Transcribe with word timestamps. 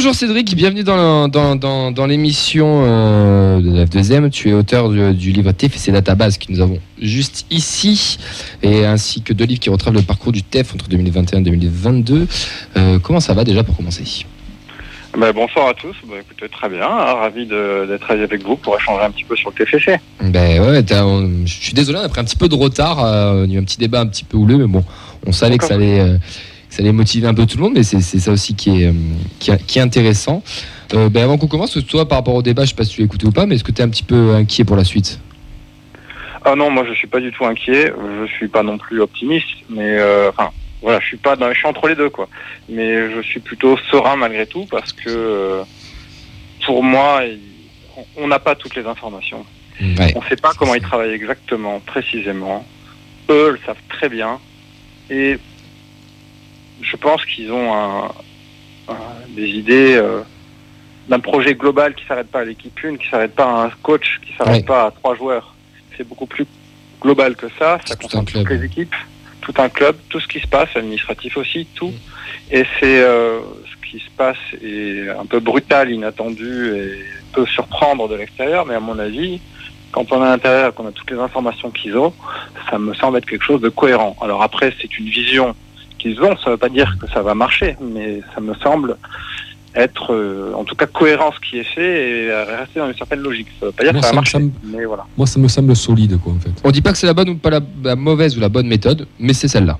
Bonjour 0.00 0.14
Cédric, 0.14 0.54
bienvenue 0.54 0.84
dans, 0.84 1.26
dans, 1.26 1.56
dans, 1.56 1.90
dans 1.90 2.06
l'émission 2.06 2.84
euh, 2.86 3.60
de 3.60 3.74
la 3.76 3.84
F2M. 3.84 4.30
Tu 4.30 4.48
es 4.50 4.52
auteur 4.52 4.90
du, 4.90 5.12
du 5.12 5.32
livre 5.32 5.50
TFC 5.50 5.90
Database 5.90 6.38
que 6.38 6.44
nous 6.50 6.60
avons 6.60 6.78
juste 7.02 7.46
ici, 7.50 8.16
et 8.62 8.86
ainsi 8.86 9.22
que 9.22 9.32
deux 9.32 9.44
livres 9.44 9.58
qui 9.58 9.70
retracent 9.70 9.92
le 9.92 10.02
parcours 10.02 10.30
du 10.30 10.44
TEF 10.44 10.72
entre 10.72 10.86
2021 10.86 11.40
et 11.40 11.42
2022. 11.42 12.28
Euh, 12.76 13.00
comment 13.00 13.18
ça 13.18 13.34
va 13.34 13.42
déjà 13.42 13.64
pour 13.64 13.76
commencer? 13.76 14.24
Ben, 15.18 15.32
bonsoir 15.32 15.70
à 15.70 15.74
tous, 15.74 15.96
écoutez, 16.04 16.48
très 16.48 16.68
bien, 16.68 16.82
hein, 16.86 17.14
ravi 17.14 17.44
d'être 17.46 18.08
avec 18.08 18.44
vous 18.44 18.54
pour 18.54 18.76
échanger 18.76 19.02
un 19.04 19.10
petit 19.10 19.24
peu 19.24 19.34
sur 19.34 19.50
le 19.50 19.64
TFC. 19.64 19.96
Ben 20.22 20.60
ouais, 20.60 20.84
on- 21.02 21.44
je 21.44 21.52
suis 21.52 21.74
désolé, 21.74 21.98
on 22.00 22.04
a 22.04 22.08
pris 22.08 22.20
un 22.20 22.24
petit 22.24 22.36
peu 22.36 22.48
de 22.48 22.54
retard. 22.54 23.04
euh, 23.04 23.42
il 23.46 23.50
y 23.50 23.54
a 23.56 23.58
eu 23.58 23.60
un 23.62 23.64
petit 23.64 23.78
débat 23.78 23.98
un 24.02 24.06
petit 24.06 24.22
peu 24.22 24.36
houleux, 24.36 24.58
mais 24.58 24.68
bon, 24.68 24.84
on 25.26 25.32
savait 25.32 25.58
que 25.58 25.64
ça 25.64 25.74
allait, 25.74 25.98
euh, 25.98 26.18
ça 26.70 26.82
allait 26.82 26.92
motiver 26.92 27.26
un 27.26 27.34
peu 27.34 27.46
tout 27.46 27.56
le 27.56 27.62
monde, 27.64 27.74
mais 27.74 27.82
c'est 27.82 28.00
ça 28.00 28.30
aussi 28.32 28.54
qui 28.54 28.82
est, 28.82 28.86
euh, 28.88 28.92
qui, 29.38 29.50
est- 29.50 29.66
qui 29.66 29.78
est 29.78 29.82
intéressant. 29.82 30.42
Euh, 30.94 31.08
ben 31.08 31.24
avant 31.24 31.38
qu'on 31.38 31.46
commence, 31.48 31.78
toi, 31.86 32.06
par 32.08 32.18
rapport 32.18 32.34
au 32.34 32.42
débat, 32.42 32.64
je 32.64 32.70
sais 32.70 32.74
pas 32.74 32.84
si 32.84 32.94
tu 32.94 33.00
l'as 33.00 33.06
écouté 33.06 33.26
ou 33.26 33.32
pas, 33.32 33.46
mais 33.46 33.54
est-ce 33.56 33.64
que 33.64 33.72
tu 33.72 33.80
es 33.80 33.84
un 33.84 33.88
petit 33.88 34.02
peu 34.02 34.34
inquiet 34.34 34.64
pour 34.64 34.76
la 34.76 34.84
suite? 34.84 35.20
Ah 36.44 36.54
non, 36.54 36.70
moi 36.70 36.84
je 36.88 36.94
suis 36.94 37.08
pas 37.08 37.20
du 37.20 37.30
tout 37.32 37.44
inquiet, 37.44 37.92
je 38.26 38.32
suis 38.32 38.48
pas 38.48 38.62
non 38.62 38.78
plus 38.78 39.00
optimiste, 39.00 39.48
mais 39.68 39.98
euh, 39.98 40.30
enfin 40.30 40.50
voilà, 40.80 41.00
je 41.00 41.06
suis 41.06 41.16
pas 41.16 41.36
dans, 41.36 41.52
je 41.52 41.58
suis 41.58 41.66
entre 41.66 41.88
les 41.88 41.94
deux 41.96 42.08
quoi. 42.10 42.28
Mais 42.68 43.10
je 43.14 43.20
suis 43.22 43.40
plutôt 43.40 43.76
serein 43.90 44.16
malgré 44.16 44.46
tout 44.46 44.64
parce 44.70 44.92
que 44.92 45.08
euh, 45.08 45.62
pour 46.64 46.82
moi, 46.82 47.22
on- 47.96 48.22
on 48.24 48.28
n'a 48.28 48.38
pas 48.38 48.54
toutes 48.54 48.76
les 48.76 48.86
informations. 48.86 49.44
Ouais. 49.80 50.12
On 50.16 50.22
ne 50.22 50.26
sait 50.28 50.36
pas 50.36 50.52
comment 50.58 50.74
ils 50.74 50.80
travaillent 50.82 51.12
exactement, 51.12 51.80
précisément. 51.80 52.64
Eux 53.30 53.50
le 53.52 53.60
savent 53.66 53.76
très 53.88 54.08
bien. 54.08 54.38
Et 55.10 55.38
je 56.82 56.96
pense 56.96 57.24
qu'ils 57.24 57.50
ont 57.52 57.72
un- 57.74 58.12
un- 58.88 58.94
des 59.30 59.48
idées 59.48 59.94
euh, 59.96 60.20
d'un 61.08 61.20
projet 61.20 61.54
global 61.54 61.94
qui 61.94 62.04
s'arrête 62.06 62.28
pas 62.30 62.40
à 62.40 62.44
l'équipe 62.44 62.82
une, 62.82 62.98
qui 62.98 63.08
s'arrête 63.08 63.34
pas 63.34 63.44
à 63.44 63.64
un 63.66 63.70
coach, 63.82 64.20
qui 64.26 64.32
s'arrête 64.34 64.56
Ouais. 64.56 64.62
pas 64.62 64.86
à 64.86 64.90
trois 64.90 65.14
joueurs. 65.16 65.54
C'est 65.96 66.06
beaucoup 66.06 66.26
plus 66.26 66.46
global 67.00 67.34
que 67.36 67.46
ça. 67.58 67.78
Ça 67.86 67.96
concerne 67.96 68.24
toutes 68.24 68.50
les 68.50 68.64
équipes, 68.64 68.94
tout 69.40 69.54
un 69.58 69.68
club, 69.68 69.96
tout 70.08 70.20
ce 70.20 70.28
qui 70.28 70.40
se 70.40 70.46
passe, 70.46 70.68
administratif 70.76 71.36
aussi, 71.36 71.60
Mm. 71.60 71.66
tout. 71.76 71.92
Et 72.50 72.64
c'est 72.78 73.00
euh, 73.02 73.40
ce 73.70 73.90
qui 73.90 73.98
se 74.04 74.10
passe 74.16 74.36
est 74.62 75.08
un 75.08 75.26
peu 75.26 75.40
brutal, 75.40 75.90
inattendu 75.90 76.72
et 76.76 77.04
peut 77.32 77.46
surprendre 77.46 78.08
de 78.08 78.14
l'extérieur, 78.14 78.66
mais 78.66 78.74
à 78.74 78.80
mon 78.80 78.98
avis, 78.98 79.40
quand 79.92 80.12
on 80.12 80.22
est 80.22 80.26
à 80.26 80.30
l'intérieur, 80.30 80.74
qu'on 80.74 80.86
a 80.86 80.92
toutes 80.92 81.10
les 81.10 81.18
informations 81.18 81.70
qu'ils 81.70 81.96
ont, 81.96 82.12
ça 82.70 82.78
me 82.78 82.92
semble 82.94 83.18
être 83.18 83.26
quelque 83.26 83.44
chose 83.44 83.60
de 83.62 83.68
cohérent. 83.70 84.16
Alors 84.20 84.42
après, 84.42 84.74
c'est 84.80 84.98
une 84.98 85.08
vision 85.08 85.54
qu'ils 85.98 86.20
ont, 86.22 86.36
ça 86.38 86.46
ne 86.46 86.50
veut 86.52 86.56
pas 86.56 86.68
dire 86.68 86.96
que 87.00 87.06
ça 87.10 87.22
va 87.22 87.34
marcher, 87.34 87.76
mais 87.80 88.20
ça 88.34 88.40
me 88.40 88.54
semble 88.54 88.96
être 89.74 90.12
euh, 90.14 90.52
en 90.54 90.64
tout 90.64 90.74
cas 90.74 90.86
cohérent 90.86 91.30
ce 91.32 91.40
qui 91.48 91.58
est 91.58 91.64
fait 91.74 92.10
et 92.10 92.30
euh, 92.30 92.44
rester 92.58 92.80
dans 92.80 92.88
une 92.88 92.94
certaine 92.96 93.20
logique. 93.20 93.48
Ça 93.60 93.66
ne 93.66 93.70
veut 93.70 93.72
pas 93.76 93.84
dire 93.84 93.92
Moi, 93.92 94.00
que 94.00 94.06
ça 94.06 94.12
va 94.12 94.24
ça 94.24 94.38
marcher, 94.38 94.50
mais 94.64 94.84
voilà. 94.84 95.04
Moi, 95.16 95.26
ça 95.26 95.38
me 95.38 95.48
semble 95.48 95.76
solide, 95.76 96.18
quoi, 96.22 96.32
en 96.32 96.40
fait. 96.40 96.50
On 96.64 96.70
dit 96.70 96.80
pas 96.82 96.92
que 96.92 96.98
c'est 96.98 97.06
la 97.06 97.14
bonne 97.14 97.28
ou 97.30 97.36
pas 97.36 97.50
la, 97.50 97.60
la 97.84 97.94
mauvaise 97.96 98.36
ou 98.36 98.40
la 98.40 98.48
bonne 98.48 98.66
méthode, 98.66 99.06
mais 99.18 99.32
c'est 99.34 99.48
celle-là. 99.48 99.78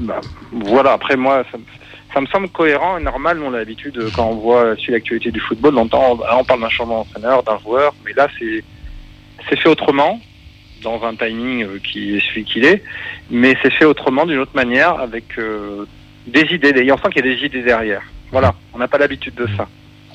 Bah, 0.00 0.20
voilà, 0.52 0.92
après 0.92 1.16
moi, 1.16 1.44
ça, 1.52 1.58
me- 1.58 1.64
ça 2.14 2.20
me 2.20 2.26
semble 2.26 2.48
cohérent 2.48 2.98
et 2.98 3.02
normal. 3.02 3.40
On 3.44 3.52
a 3.52 3.58
l'habitude, 3.58 3.96
euh, 3.98 4.08
quand 4.14 4.26
on 4.26 4.36
voit 4.36 4.74
suit 4.76 4.92
l'actualité 4.92 5.30
du 5.30 5.40
football, 5.40 5.74
ah, 5.78 6.36
on 6.38 6.44
parle 6.44 6.60
d'un 6.60 6.68
changement 6.70 6.98
d'entraîneur, 7.04 7.42
d'un 7.42 7.58
joueur, 7.58 7.94
mais 8.04 8.12
là, 8.14 8.28
c'est 8.38 8.64
c'est 9.50 9.56
fait 9.58 9.68
autrement, 9.68 10.20
dans 10.82 11.02
un 11.04 11.14
timing 11.14 11.64
euh, 11.64 11.78
qui 11.82 12.16
est 12.16 12.20
celui 12.28 12.44
qu'il 12.44 12.64
est, 12.64 12.82
mais 13.30 13.56
c'est 13.62 13.72
fait 13.72 13.84
autrement, 13.84 14.26
d'une 14.26 14.38
autre 14.38 14.54
manière, 14.54 14.94
avec 15.00 15.24
euh, 15.38 15.84
des 16.26 16.46
idées. 16.52 16.72
Et 16.76 16.92
on 16.92 16.96
sent 16.96 17.08
qu'il 17.12 17.24
y 17.24 17.30
a 17.30 17.34
des 17.34 17.44
idées 17.44 17.62
derrière. 17.62 18.02
Voilà, 18.30 18.54
on 18.74 18.78
n'a 18.78 18.88
pas 18.88 18.98
l'habitude 18.98 19.34
de 19.34 19.46
ça. 19.56 19.66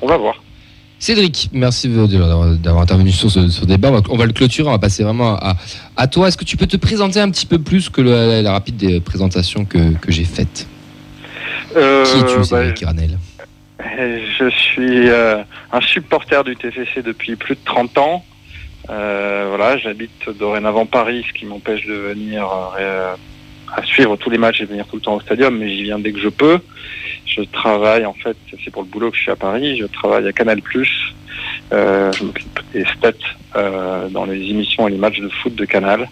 On 0.02 0.08
va 0.08 0.18
voir. 0.18 0.36
Cédric, 1.00 1.50
merci 1.54 1.90
d'avoir 1.90 2.82
intervenu 2.82 3.12
sur 3.12 3.30
ce, 3.30 3.50
sur 3.50 3.68
débat. 3.68 3.90
On 3.90 3.94
va, 3.94 4.02
on 4.10 4.18
va 4.18 4.26
le 4.26 4.34
clôturer, 4.34 4.68
on 4.68 4.72
va 4.72 4.80
passer 4.80 5.04
vraiment 5.04 5.36
à, 5.36 5.56
à 5.96 6.08
toi. 6.08 6.28
Est-ce 6.28 6.38
que 6.38 6.44
tu 6.44 6.58
peux 6.58 6.66
te 6.66 6.78
présenter 6.78 7.20
un 7.20 7.30
petit 7.30 7.46
peu 7.46 7.60
plus 7.60 7.90
que 7.90 8.02
le- 8.02 8.42
la, 8.42 8.52
rapide 8.52 8.78
des 8.78 9.00
présentations 9.00 9.64
que, 9.64 9.94
que 9.98 10.12
j'ai 10.12 10.24
faites? 10.26 10.68
Euh, 11.76 12.04
Qui 12.04 12.18
es-tu, 12.18 12.38
bah, 12.38 12.44
Cédric 12.44 12.82
Iranel 12.82 13.20
Euh, 14.00 14.20
Je 14.40 14.50
suis 14.50 15.08
euh, 15.10 15.44
un 15.72 15.82
supporter 15.82 16.44
du 16.44 16.56
TFC 16.56 17.04
depuis 17.04 17.36
plus 17.36 17.54
de 17.56 17.60
30 17.64 17.98
ans. 18.00 18.26
Euh, 18.90 19.46
voilà, 19.50 19.78
j'habite 19.78 20.30
dorénavant 20.38 20.86
Paris, 20.86 21.26
ce 21.28 21.34
qui 21.34 21.46
m'empêche 21.46 21.86
de 21.86 21.94
venir 21.94 22.50
euh, 22.80 23.16
à 23.76 23.84
suivre 23.84 24.16
tous 24.16 24.30
les 24.30 24.38
matchs 24.38 24.62
et 24.62 24.66
venir 24.66 24.86
tout 24.88 24.96
le 24.96 25.02
temps 25.02 25.16
au 25.16 25.22
stadium, 25.22 25.58
mais 25.58 25.70
j'y 25.70 25.84
viens 25.84 26.00
dès 26.00 26.12
que 26.12 26.20
je 26.20 26.30
peux. 26.30 26.60
Je 27.26 27.42
travaille, 27.42 28.06
en 28.06 28.14
fait, 28.14 28.38
c'est 28.64 28.72
pour 28.72 28.84
le 28.84 28.88
boulot 28.88 29.12
que 29.12 29.18
je 29.18 29.24
suis 29.24 29.32
à 29.32 29.36
Paris, 29.36 29.78
je 29.78 29.86
travaille 29.86 30.28
à 30.28 30.32
Canal+. 30.32 30.62
Euh, 31.74 32.12
je 32.14 32.24
m'occupe 32.24 32.60
des 32.74 32.86
stats 32.86 33.12
euh, 33.56 34.08
dans 34.10 34.26
les 34.26 34.38
émissions 34.50 34.88
et 34.88 34.92
les 34.92 34.98
matchs 34.98 35.20
de 35.20 35.30
foot 35.30 35.54
de 35.54 35.66
Canal. 35.66 36.08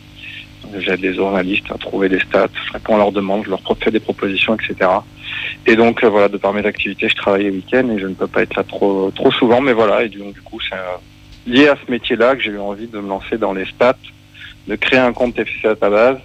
J'aide 0.78 1.02
les 1.02 1.14
journalistes 1.14 1.72
à 1.72 1.78
trouver 1.78 2.09
des 2.09 2.19
stats, 2.19 2.50
je 2.68 2.74
réponds 2.74 2.96
à 2.96 2.97
leurs 2.97 3.12
demandes, 3.12 3.44
je 3.46 3.50
leur 3.50 3.62
fais 3.81 3.91
des 3.91 4.00
propositions, 4.00 4.56
etc. 4.56 4.90
Et 5.66 5.75
donc 5.75 6.03
euh, 6.03 6.09
voilà, 6.09 6.28
de 6.28 6.38
par 6.38 6.53
mes 6.53 6.66
activités, 6.66 7.08
je 7.08 7.16
travaille 7.16 7.44
les 7.44 7.52
week-ends 7.52 7.90
et 7.90 8.00
je 8.00 8.08
ne 8.08 8.14
peux 8.14 8.28
pas 8.28 8.41
être 8.41 8.56
là 8.56 8.64
trop 8.64 9.12
trop 9.16 9.31
souvent, 9.31 9.62
mais 9.62 9.74
voilà, 9.74 10.03
et 10.03 10.09
du 10.09 10.19
coup 10.44 10.59
c'est 10.69 10.75
euh, 10.75 10.97
lié 11.45 11.67
à 11.67 11.75
ce 11.85 11.91
métier-là 11.91 12.35
que 12.35 12.41
j'ai 12.41 12.51
eu 12.51 12.59
envie 12.59 12.88
de 12.88 13.00
me 13.00 13.07
lancer 13.07 13.38
dans 13.38 13.53
les 13.53 13.66
stats, 13.66 13.95
de 14.67 14.75
créer 14.75 15.00
un 15.00 15.13
compte 15.13 15.35
TFC 15.35 15.67
à 15.67 15.75
ta 15.75 15.89
base, 15.89 16.17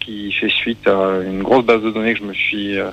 qui 0.00 0.30
fait 0.32 0.48
suite 0.50 0.86
à 0.86 1.20
une 1.26 1.42
grosse 1.42 1.64
base 1.64 1.82
de 1.82 1.90
données 1.90 2.14
que 2.14 2.20
je 2.20 2.24
me 2.24 2.34
suis 2.34 2.78
euh, 2.78 2.90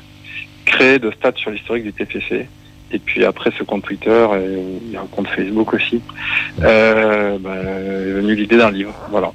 créé 0.66 0.97
de 1.00 1.11
stats 1.11 1.33
sur 1.35 1.51
l'historique 1.51 1.83
du 1.83 1.94
TFC. 1.94 2.47
Et 2.94 3.00
puis 3.00 3.23
après 3.23 3.51
ce 3.57 3.63
compte 3.63 3.83
Twitter, 3.83 4.27
et 4.35 4.59
il 4.85 4.91
y 4.91 4.97
a 4.97 5.01
un 5.01 5.05
compte 5.05 5.27
Facebook 5.27 5.73
aussi, 5.73 6.01
euh, 6.61 7.38
bah, 7.39 7.55
est 7.55 8.11
venue 8.11 8.35
l'idée 8.35 8.57
d'un 8.57 8.71
livre. 8.71 8.94
Voilà. 9.09 9.31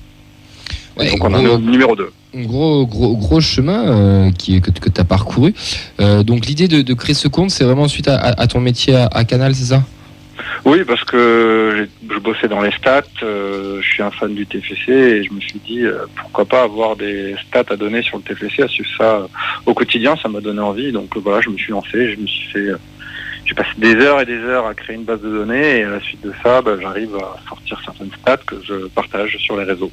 Ouais, 0.98 1.10
donc 1.10 1.24
on 1.24 1.30
gros- 1.30 1.54
au 1.54 1.58
numéro 1.58 1.94
2. 1.96 2.10
Gros, 2.34 2.86
gros, 2.86 3.16
gros 3.16 3.40
chemin 3.40 3.86
euh, 3.88 4.30
qui, 4.32 4.60
que, 4.60 4.70
que 4.70 4.90
tu 4.90 5.00
as 5.00 5.04
parcouru. 5.04 5.54
Euh, 6.00 6.22
donc 6.22 6.44
l'idée 6.46 6.68
de, 6.68 6.82
de 6.82 6.94
créer 6.94 7.14
ce 7.14 7.28
compte, 7.28 7.50
c'est 7.50 7.64
vraiment 7.64 7.88
suite 7.88 8.08
à, 8.08 8.16
à- 8.16 8.42
à 8.42 8.46
ton 8.46 8.60
métier 8.60 8.94
à, 8.94 9.06
à 9.06 9.24
Canal, 9.24 9.54
c'est 9.54 9.64
ça? 9.66 9.82
Oui, 10.64 10.84
parce 10.86 11.04
que 11.04 11.88
je 12.10 12.18
bossais 12.18 12.48
dans 12.48 12.60
les 12.60 12.72
stats, 12.72 13.02
euh, 13.22 13.80
je 13.80 13.86
suis 13.88 14.02
un 14.02 14.10
fan 14.10 14.34
du 14.34 14.46
TFC 14.46 14.90
et 14.90 15.24
je 15.24 15.32
me 15.32 15.40
suis 15.40 15.60
dit 15.66 15.82
euh, 15.82 16.04
pourquoi 16.16 16.44
pas 16.44 16.62
avoir 16.62 16.96
des 16.96 17.34
stats 17.48 17.64
à 17.70 17.76
donner 17.76 18.02
sur 18.02 18.18
le 18.18 18.22
TFC, 18.22 18.62
à 18.62 18.68
suivre 18.68 18.88
ça 18.98 19.16
euh, 19.16 19.26
au 19.66 19.74
quotidien, 19.74 20.16
ça 20.22 20.28
m'a 20.28 20.40
donné 20.40 20.60
envie. 20.60 20.92
Donc 20.92 21.16
voilà, 21.16 21.40
je 21.40 21.50
me 21.50 21.56
suis 21.56 21.72
lancé, 21.72 22.12
je 22.14 22.20
me 22.20 22.26
suis 22.26 22.48
fait, 22.52 22.68
j'ai 23.44 23.54
passé 23.54 23.70
des 23.78 23.94
heures 23.96 24.20
et 24.20 24.26
des 24.26 24.38
heures 24.38 24.66
à 24.66 24.74
créer 24.74 24.96
une 24.96 25.04
base 25.04 25.20
de 25.22 25.30
données 25.30 25.78
et 25.78 25.84
à 25.84 25.90
la 25.90 26.00
suite 26.00 26.22
de 26.22 26.32
ça, 26.42 26.60
bah, 26.62 26.72
j'arrive 26.80 27.14
à 27.16 27.36
sortir 27.48 27.80
certaines 27.84 28.10
stats 28.20 28.38
que 28.38 28.56
je 28.66 28.86
partage 28.88 29.36
sur 29.38 29.56
les 29.56 29.64
réseaux. 29.64 29.90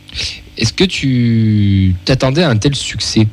Est-ce 0.58 0.74
que 0.74 0.84
tu 0.86 1.94
t'attendais 2.06 2.44
à 2.44 2.50
un 2.50 2.58
tel 2.58 2.76
succès? 2.76 3.28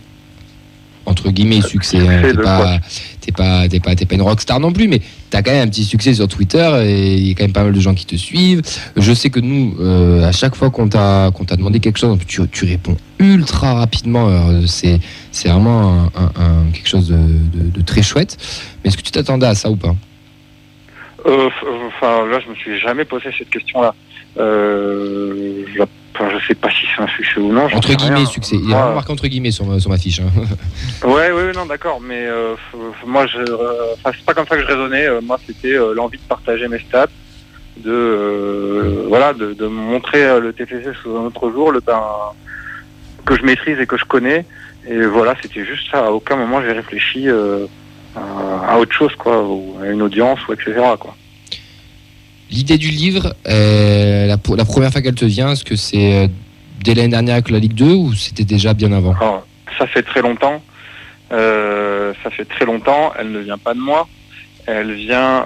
Entre 1.07 1.31
guillemets, 1.31 1.63
succès. 1.63 1.99
hein, 1.99 2.23
T'es 2.23 2.35
pas, 2.35 2.79
t'es 3.31 3.43
pas, 3.43 3.69
t'es 3.69 3.81
pas, 3.81 3.95
t'es 3.95 4.07
pas 4.07 4.15
une 4.15 4.23
rockstar 4.23 4.61
non 4.61 4.73
plus, 4.73 4.89
mais 4.89 5.01
t'as 5.31 5.43
quand 5.43 5.51
même 5.53 5.67
un 5.67 5.71
petit 5.71 5.85
succès 5.85 6.15
sur 6.15 6.29
Twitter 6.29 6.69
et 6.85 7.15
il 7.15 7.29
y 7.29 7.31
a 7.31 7.35
quand 7.35 7.45
même 7.45 7.53
pas 7.53 7.65
mal 7.65 7.73
de 7.73 7.81
gens 7.81 7.95
qui 7.95 8.07
te 8.07 8.17
suivent. 8.17 8.63
Je 8.97 9.13
sais 9.13 9.31
que 9.31 9.41
nous, 9.41 9.77
euh, 9.81 10.25
à 10.25 10.33
chaque 10.33 10.55
fois 10.55 10.71
qu'on 10.71 10.89
t'a, 10.89 11.31
qu'on 11.35 11.45
t'a 11.45 11.57
demandé 11.57 11.81
quelque 11.81 11.99
chose, 11.99 12.19
tu, 12.27 12.41
tu 12.49 12.65
réponds 12.65 12.97
ultra 13.19 13.75
rapidement. 13.75 14.29
C'est, 14.67 14.99
c'est 15.31 15.49
vraiment 15.49 16.09
un, 16.17 16.71
quelque 16.73 16.89
chose 16.89 17.09
de, 17.09 17.83
très 17.83 18.03
chouette. 18.03 18.37
Mais 18.83 18.89
est-ce 18.89 18.97
que 18.97 19.03
tu 19.03 19.11
t'attendais 19.11 19.47
à 19.47 19.55
ça 19.55 19.71
ou 19.71 19.77
pas? 19.77 19.95
Euh, 21.27 21.49
f- 21.49 21.89
Enfin 21.89 22.27
là, 22.27 22.39
je 22.45 22.51
me 22.51 22.55
suis 22.57 22.79
jamais 22.81 23.05
posé 23.05 23.27
cette 23.37 23.51
question-là. 23.51 23.95
Euh, 24.39 25.65
je, 25.75 25.83
je 25.83 26.47
sais 26.47 26.55
pas 26.55 26.71
si 26.71 26.87
c'est 26.95 27.03
un 27.03 27.09
succès 27.09 27.41
ou 27.41 27.53
non. 27.53 27.65
Entre 27.65 27.89
sais 27.89 27.97
guillemets, 27.97 28.17
rien. 28.17 28.27
succès. 28.27 28.57
Il 28.57 28.69
y 28.69 28.75
a 28.75 28.79
vraiment 28.79 28.95
marqué 28.97 29.13
entre 29.13 29.27
guillemets 29.27 29.51
sur 29.51 29.65
ma, 29.67 29.81
sur 29.81 29.91
ma 29.91 29.97
fiche. 29.99 30.21
hein. 30.21 30.31
Ouais, 31.07 31.33
ouais, 31.33 31.53
non, 31.55 31.67
d'accord, 31.67 32.01
mais 32.01 32.27
euh, 32.27 32.55
moi, 33.07 33.27
je, 33.27 33.39
euh, 33.39 33.95
c'est 34.05 34.25
pas 34.25 34.35
comme 34.35 34.47
ça 34.47 34.57
que 34.57 34.63
je 34.63 34.67
raisonnais. 34.67 35.07
Euh, 35.07 35.21
moi, 35.23 35.39
c'était 35.47 35.75
euh, 35.75 35.95
l'envie 35.95 36.19
de 36.19 36.23
partager 36.29 36.69
mes 36.69 36.79
stats, 36.79 37.07
de, 37.79 37.91
euh, 37.91 39.05
voilà, 39.09 39.33
de, 39.33 39.55
de 39.55 39.67
montrer 39.67 40.39
le 40.41 40.53
TFC 40.53 40.91
sous 41.03 41.17
un 41.17 41.23
autre 41.27 41.51
jour, 41.51 41.73
le 41.73 41.81
ben, 41.81 42.03
que 43.25 43.35
je 43.37 43.43
maîtrise 43.43 43.79
et 43.81 43.87
que 43.87 43.97
je 43.97 44.05
connais. 44.05 44.45
Et 44.87 45.03
voilà, 45.07 45.35
c'était 45.43 45.65
juste 45.65 45.91
ça. 45.91 46.07
À 46.07 46.11
aucun 46.11 46.37
moment, 46.37 46.61
j'ai 46.63 46.73
réfléchi 46.73 47.29
à, 47.29 48.73
à 48.75 48.79
autre 48.79 48.93
chose, 48.93 49.15
quoi, 49.17 49.43
ou 49.43 49.77
à 49.83 49.87
une 49.87 50.03
audience, 50.03 50.39
ou 50.49 50.53
etc. 50.53 50.75
Quoi. 50.99 51.15
L'idée 52.51 52.79
du 52.79 52.89
livre, 52.89 53.35
euh, 53.47 54.27
la, 54.27 54.37
première 54.37 54.91
fois 54.91 55.03
qu'elle 55.03 55.15
te 55.15 55.25
vient, 55.25 55.53
est-ce 55.53 55.65
que 55.65 55.77
c'est 55.77 56.25
euh, 56.25 56.29
dès 56.83 56.95
l'année 56.95 57.09
dernière 57.09 57.35
avec 57.35 57.51
la 57.51 57.61
Ligue 57.61 57.75
2 57.75 57.85
ou 57.93 58.15
c'était 58.15 58.45
déjà 58.45 58.75
bien 58.75 58.93
avant? 58.93 59.15
Alors, 59.21 59.47
ça 59.79 59.87
fait 59.87 60.03
très 60.03 60.21
longtemps. 60.21 60.61
Euh, 61.33 62.13
ça 62.25 62.31
fait 62.31 62.45
très 62.45 62.65
longtemps. 62.65 63.13
Elle 63.19 63.31
ne 63.31 63.39
vient 63.39 63.59
pas 63.59 63.75
de 63.75 63.79
moi. 63.79 64.09
Elle 64.67 64.93
vient 64.93 65.45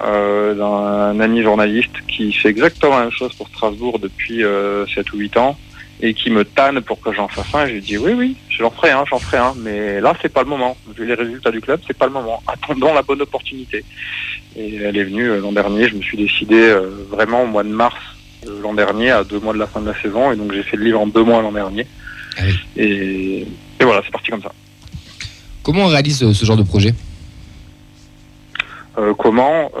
d'un 0.55 1.19
ami 1.19 1.41
journaliste 1.41 1.93
qui 2.07 2.31
fait 2.33 2.49
exactement 2.49 2.97
la 2.97 3.03
même 3.03 3.11
chose 3.11 3.33
pour 3.33 3.47
Strasbourg 3.47 3.97
depuis 3.97 4.43
euh, 4.43 4.85
7 4.87 5.13
ou 5.13 5.17
8 5.17 5.37
ans 5.37 5.57
et 6.01 6.13
qui 6.13 6.29
me 6.29 6.43
tanne 6.43 6.81
pour 6.81 6.99
que 6.99 7.13
j'en 7.13 7.27
fasse 7.27 7.53
un. 7.53 7.65
Et 7.65 7.69
je 7.69 7.73
lui 7.75 7.81
dis 7.81 7.97
oui, 7.97 8.13
oui, 8.13 8.35
j'en 8.49 8.69
ferai 8.69 8.91
un, 8.91 9.05
j'en 9.09 9.19
ferai 9.19 9.37
un, 9.37 9.53
mais 9.57 10.01
là 10.01 10.13
c'est 10.21 10.31
pas 10.31 10.43
le 10.43 10.49
moment. 10.49 10.75
Vu 10.95 11.05
les 11.05 11.13
résultats 11.13 11.51
du 11.51 11.61
club, 11.61 11.79
c'est 11.87 11.97
pas 11.97 12.07
le 12.07 12.11
moment. 12.11 12.41
Attendons 12.47 12.93
la 12.93 13.01
bonne 13.01 13.21
opportunité. 13.21 13.83
Et 14.55 14.75
elle 14.75 14.97
est 14.97 15.03
venue 15.03 15.29
euh, 15.29 15.39
l'an 15.39 15.51
dernier. 15.51 15.87
Je 15.87 15.95
me 15.95 16.01
suis 16.01 16.17
décidé 16.17 16.55
euh, 16.55 16.89
vraiment 17.09 17.43
au 17.43 17.47
mois 17.47 17.63
de 17.63 17.69
mars 17.69 17.95
l'an 18.61 18.73
dernier, 18.73 19.09
à 19.09 19.23
deux 19.23 19.39
mois 19.39 19.53
de 19.53 19.57
la 19.59 19.65
fin 19.65 19.81
de 19.81 19.87
la 19.87 19.99
saison, 19.99 20.31
et 20.31 20.35
donc 20.35 20.53
j'ai 20.53 20.61
fait 20.61 20.77
le 20.77 20.83
livre 20.83 21.01
en 21.01 21.07
deux 21.07 21.23
mois 21.23 21.41
l'an 21.41 21.51
dernier. 21.51 21.87
Ah 22.37 22.41
oui. 22.45 22.53
Et, 22.77 23.41
et 23.79 23.83
voilà, 23.83 24.01
c'est 24.05 24.11
parti 24.11 24.29
comme 24.29 24.43
ça. 24.43 24.51
Comment 25.63 25.85
on 25.85 25.87
réalise 25.87 26.21
euh, 26.21 26.33
ce 26.33 26.45
genre 26.45 26.57
de 26.57 26.63
projet? 26.63 26.93
Comment? 29.17 29.71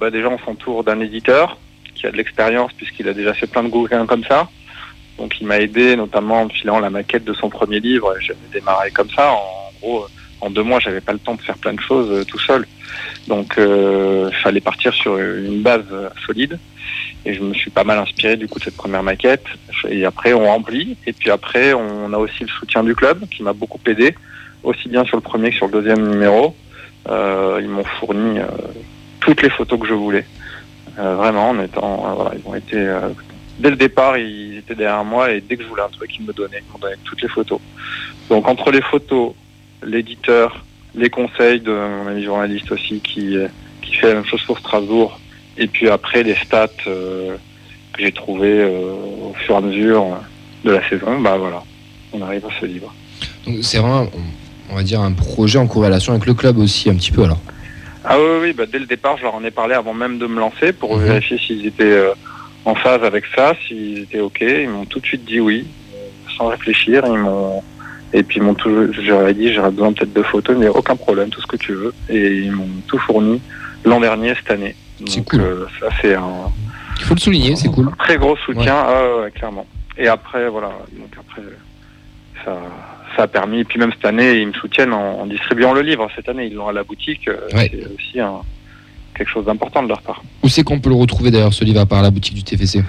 Bah 0.00 0.10
Déjà, 0.10 0.28
on 0.28 0.38
s'entoure 0.38 0.82
d'un 0.82 0.98
éditeur 0.98 1.56
qui 1.94 2.06
a 2.06 2.10
de 2.10 2.16
l'expérience 2.16 2.72
puisqu'il 2.72 3.08
a 3.08 3.14
déjà 3.14 3.32
fait 3.32 3.46
plein 3.46 3.62
de 3.62 3.68
bouquins 3.68 4.06
comme 4.06 4.24
ça. 4.24 4.48
Donc, 5.20 5.38
il 5.38 5.46
m'a 5.46 5.60
aidé 5.60 5.96
notamment 5.96 6.40
en 6.40 6.44
me 6.46 6.50
filant 6.50 6.80
la 6.80 6.88
maquette 6.88 7.24
de 7.24 7.34
son 7.34 7.50
premier 7.50 7.78
livre. 7.78 8.14
J'avais 8.20 8.38
démarré 8.52 8.90
comme 8.90 9.10
ça. 9.10 9.32
En 9.32 9.70
gros, 9.80 10.06
en 10.40 10.48
deux 10.48 10.62
mois, 10.62 10.80
j'avais 10.80 11.02
pas 11.02 11.12
le 11.12 11.18
temps 11.18 11.34
de 11.34 11.42
faire 11.42 11.58
plein 11.58 11.74
de 11.74 11.80
choses 11.80 12.10
euh, 12.10 12.24
tout 12.24 12.38
seul. 12.38 12.66
Donc, 13.28 13.58
euh, 13.58 14.30
il 14.32 14.36
fallait 14.38 14.62
partir 14.62 14.94
sur 14.94 15.18
une 15.18 15.60
base 15.60 15.84
euh, 15.92 16.08
solide. 16.24 16.58
Et 17.26 17.34
je 17.34 17.42
me 17.42 17.52
suis 17.52 17.70
pas 17.70 17.84
mal 17.84 17.98
inspiré 17.98 18.38
du 18.38 18.48
coup 18.48 18.58
de 18.58 18.64
cette 18.64 18.78
première 18.78 19.02
maquette. 19.02 19.44
Et 19.90 20.06
après, 20.06 20.32
on 20.32 20.46
remplit. 20.46 20.96
Et 21.06 21.12
puis 21.12 21.30
après, 21.30 21.74
on 21.74 22.12
a 22.14 22.16
aussi 22.16 22.40
le 22.44 22.48
soutien 22.48 22.82
du 22.82 22.94
club 22.94 23.28
qui 23.28 23.42
m'a 23.42 23.52
beaucoup 23.52 23.80
aidé, 23.86 24.14
aussi 24.62 24.88
bien 24.88 25.04
sur 25.04 25.18
le 25.18 25.22
premier 25.22 25.50
que 25.50 25.56
sur 25.56 25.66
le 25.66 25.72
deuxième 25.72 26.08
numéro. 26.08 26.56
Euh, 27.10 27.60
ils 27.60 27.68
m'ont 27.68 27.84
fourni 27.84 28.38
euh, 28.38 28.46
toutes 29.20 29.42
les 29.42 29.50
photos 29.50 29.78
que 29.80 29.86
je 29.86 29.94
voulais. 29.94 30.24
Euh, 30.98 31.14
vraiment, 31.14 31.50
en 31.50 31.60
étant, 31.60 32.06
euh, 32.06 32.14
voilà, 32.14 32.32
ils 32.36 32.48
ont 32.48 32.54
été 32.54 32.76
euh, 32.76 33.08
dès 33.60 33.70
le 33.70 33.76
départ, 33.76 34.16
ils 34.18 34.58
étaient 34.58 34.74
derrière 34.74 35.04
moi 35.04 35.30
et 35.30 35.40
dès 35.40 35.56
que 35.56 35.62
je 35.62 35.68
voulais 35.68 35.82
un 35.82 35.88
truc, 35.88 36.10
ils 36.18 36.24
me 36.24 36.32
donnaient, 36.32 36.62
ils 36.66 36.72
m'ont 36.72 36.78
donné 36.78 36.96
toutes 37.04 37.22
les 37.22 37.28
photos. 37.28 37.60
Donc 38.28 38.48
entre 38.48 38.70
les 38.70 38.82
photos, 38.82 39.32
l'éditeur, 39.84 40.64
les 40.94 41.10
conseils 41.10 41.60
de 41.60 41.70
mon 41.70 42.06
ami 42.08 42.24
journaliste 42.24 42.72
aussi 42.72 43.00
qui 43.00 43.36
euh, 43.36 43.48
qui 43.82 43.94
fait 43.96 44.08
la 44.08 44.14
même 44.14 44.24
chose 44.24 44.42
pour 44.42 44.58
Strasbourg, 44.58 45.18
et 45.56 45.66
puis 45.66 45.88
après 45.88 46.22
les 46.22 46.34
stats 46.36 46.68
euh, 46.86 47.36
que 47.92 48.02
j'ai 48.02 48.12
trouvées 48.12 48.60
euh, 48.60 48.92
au 49.28 49.34
fur 49.44 49.54
et 49.54 49.58
à 49.58 49.60
mesure 49.60 50.04
de 50.64 50.70
la 50.72 50.88
saison, 50.88 51.20
bah 51.20 51.36
voilà, 51.38 51.62
on 52.12 52.20
arrive 52.22 52.44
à 52.46 52.50
ce 52.60 52.66
livre. 52.66 52.92
Donc 53.46 53.56
c'est 53.62 53.78
vraiment, 53.78 54.06
on, 54.70 54.74
va 54.76 54.82
dire, 54.82 55.00
un 55.00 55.12
projet 55.12 55.58
en 55.58 55.66
corrélation 55.66 56.12
avec 56.12 56.26
le 56.26 56.34
club 56.34 56.58
aussi, 56.58 56.90
un 56.90 56.94
petit 56.94 57.10
peu 57.12 57.24
alors. 57.24 57.40
Ah 58.04 58.16
oui, 58.18 58.38
oui, 58.42 58.52
bah, 58.52 58.64
dès 58.70 58.78
le 58.78 58.86
départ, 58.86 59.16
je 59.18 59.22
leur 59.24 59.34
en 59.34 59.44
ai 59.44 59.50
parlé 59.50 59.74
avant 59.74 59.94
même 59.94 60.18
de 60.18 60.26
me 60.26 60.38
lancer 60.38 60.72
pour 60.72 60.96
Mhm. 60.96 61.04
vérifier 61.04 61.38
s'ils 61.38 61.66
étaient 61.66 61.84
euh, 61.84 62.12
en 62.64 62.74
phase 62.74 63.02
avec 63.04 63.24
ça, 63.34 63.54
s'ils 63.66 64.00
étaient 64.00 64.20
OK. 64.20 64.40
Ils 64.40 64.68
m'ont 64.68 64.84
tout 64.84 65.00
de 65.00 65.06
suite 65.06 65.24
dit 65.24 65.40
oui, 65.40 65.66
sans 66.36 66.48
réfléchir. 66.48 67.02
Ils 67.06 67.18
m'ont 67.18 67.62
et 68.12 68.22
puis 68.24 68.38
ils 68.38 68.42
m'ont 68.42 68.54
toujours, 68.54 68.92
j'aurais 69.04 69.34
dit 69.34 69.52
j'aurais 69.54 69.70
besoin 69.70 69.92
peut-être 69.92 70.12
de 70.12 70.22
photos, 70.22 70.56
mais 70.58 70.66
aucun 70.68 70.96
problème, 70.96 71.28
tout 71.30 71.40
ce 71.40 71.46
que 71.46 71.56
tu 71.56 71.72
veux. 71.72 71.94
Et 72.08 72.38
ils 72.38 72.52
m'ont 72.52 72.68
tout 72.88 72.98
fourni 72.98 73.40
l'an 73.84 74.00
dernier, 74.00 74.34
cette 74.34 74.50
année. 74.50 74.74
C'est 75.06 75.24
cool. 75.24 75.40
euh, 75.40 75.66
ça 75.80 75.88
c'est 76.02 76.14
un 76.14 76.50
Il 76.98 77.04
faut 77.04 77.14
le 77.14 77.20
souligner, 77.20 77.56
c'est 77.56 77.68
cool. 77.68 77.90
très 77.98 78.16
gros 78.18 78.36
soutien, 78.36 78.74
ah, 78.76 79.20
ouais, 79.22 79.30
clairement. 79.30 79.66
Et 79.96 80.08
après, 80.08 80.48
voilà, 80.48 80.68
donc 80.98 81.10
après, 81.18 81.42
ça, 82.44 82.58
ça 83.16 83.22
a 83.22 83.26
permis. 83.26 83.60
Et 83.60 83.64
puis 83.64 83.78
même 83.78 83.92
cette 83.92 84.04
année, 84.04 84.38
ils 84.40 84.48
me 84.48 84.52
soutiennent 84.52 84.92
en, 84.92 85.20
en 85.20 85.26
distribuant 85.26 85.72
le 85.72 85.82
livre. 85.82 86.08
Cette 86.16 86.28
année, 86.28 86.46
ils 86.46 86.54
l'ont 86.54 86.68
à 86.68 86.72
la 86.72 86.82
boutique. 86.84 87.28
euh, 87.28 87.36
Ouais. 87.54 87.70
C'est 87.72 87.86
aussi 87.94 88.20
un, 88.20 88.40
quelque 89.20 89.32
chose 89.34 89.44
d'important 89.44 89.82
de 89.82 89.88
leur 89.88 90.00
part. 90.00 90.22
Où 90.42 90.48
c'est 90.48 90.62
qu'on 90.62 90.80
peut 90.80 90.88
le 90.88 90.94
retrouver 90.96 91.30
d'ailleurs 91.30 91.52
ce 91.52 91.62
livre 91.62 91.80
à 91.80 91.84
part 91.86 92.00
la 92.02 92.10
boutique 92.10 92.34
du 92.34 92.42
TFC 92.42 92.82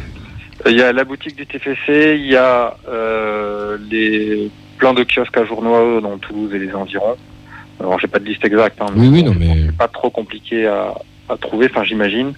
Il 0.66 0.78
y 0.78 0.81
a 0.81 0.94
la 0.94 1.04
boutique 1.04 1.36
du 1.36 1.45
TFC, 1.45 2.16
il 2.18 2.28
y 2.31 2.38
a 2.38 2.78
euh, 2.88 3.78
les 3.89 4.50
plein 4.78 4.94
de 4.94 5.04
kiosques 5.04 5.36
à 5.36 5.44
journaux 5.44 6.00
dans 6.00 6.18
Toulouse 6.19 6.51
et 6.56 6.60
les 6.60 6.74
environs. 6.74 7.18
Alors 7.81 8.00
j'ai 8.00 8.07
pas 8.07 8.19
de 8.19 8.25
liste 8.25 8.45
exacte, 8.45 8.81
hein, 8.81 8.86
Oui, 8.95 9.10
oui, 9.12 9.24
non, 9.24 9.33
mais- 9.38 9.63
c'est 9.66 9.75
pas 9.78 9.89
trop 9.89 10.10
compliqué 10.10 10.68
à, 10.68 10.94
à 11.28 11.36
trouver, 11.36 11.68
enfin 11.69 11.83
j'imagine. 11.83 12.31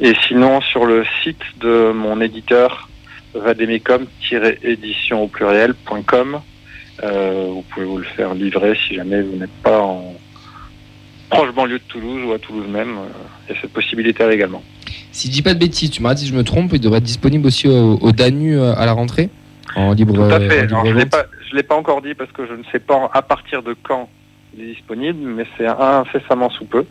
Et 0.00 0.12
sinon 0.28 0.60
sur 0.60 0.84
le 0.84 1.04
site 1.22 1.40
de 1.60 1.92
mon 1.92 2.20
éditeur 2.20 2.90
vademecum-édition 3.34 5.22
au 5.22 5.28
pluriel.com, 5.28 6.40
euh, 7.02 7.46
vous 7.48 7.62
pouvez 7.70 7.86
vous 7.86 7.98
le 7.98 8.04
faire 8.04 8.34
livrer 8.34 8.76
si 8.86 8.94
jamais 8.96 9.22
vous 9.22 9.36
n'êtes 9.36 9.56
pas 9.62 9.80
en 9.80 10.14
proche 11.30 11.52
banlieue 11.54 11.78
de 11.78 11.84
Toulouse 11.84 12.22
ou 12.26 12.32
à 12.32 12.38
Toulouse 12.38 12.66
même. 12.68 12.96
Il 13.48 13.54
y 13.54 13.58
a 13.58 13.60
cette 13.60 13.72
possibilité-là 13.72 14.32
également. 14.32 14.62
Si 15.12 15.28
je 15.28 15.32
dis 15.32 15.42
pas 15.42 15.54
de 15.54 15.58
bêtises, 15.58 15.90
tu 15.90 16.02
m'arrêtes 16.02 16.18
si 16.18 16.26
je 16.26 16.34
me 16.34 16.44
trompe, 16.44 16.70
il 16.72 16.80
devrait 16.80 16.98
être 16.98 17.04
disponible 17.04 17.46
aussi 17.46 17.68
au, 17.68 17.98
au 18.00 18.12
Danu 18.12 18.58
euh, 18.58 18.74
à 18.74 18.86
la 18.86 18.92
rentrée 18.92 19.30
en 19.76 19.92
libre. 19.92 20.14
Tout 20.14 20.22
à 20.22 20.40
euh, 20.40 20.48
fait. 20.48 20.60
Alors, 20.60 20.84
je 20.84 20.92
je 21.50 21.56
l'ai 21.56 21.62
pas 21.64 21.74
encore 21.74 22.00
dit 22.00 22.14
parce 22.14 22.30
que 22.30 22.46
je 22.46 22.52
ne 22.52 22.62
sais 22.70 22.78
pas 22.78 23.10
à 23.12 23.22
partir 23.22 23.62
de 23.62 23.74
quand 23.82 24.08
il 24.56 24.64
est 24.64 24.74
disponible, 24.74 25.18
mais 25.18 25.44
c'est 25.56 25.66
incessamment 25.66 26.50
sous 26.50 26.64
peu. 26.64 26.84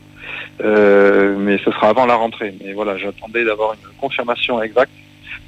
Euh, 0.62 1.36
mais 1.38 1.58
ce 1.64 1.70
sera 1.70 1.88
avant 1.88 2.04
la 2.04 2.14
rentrée. 2.14 2.54
Mais 2.62 2.72
voilà, 2.74 2.98
j'attendais 2.98 3.44
d'avoir 3.44 3.72
une 3.72 3.98
confirmation 3.98 4.62
exacte 4.62 4.92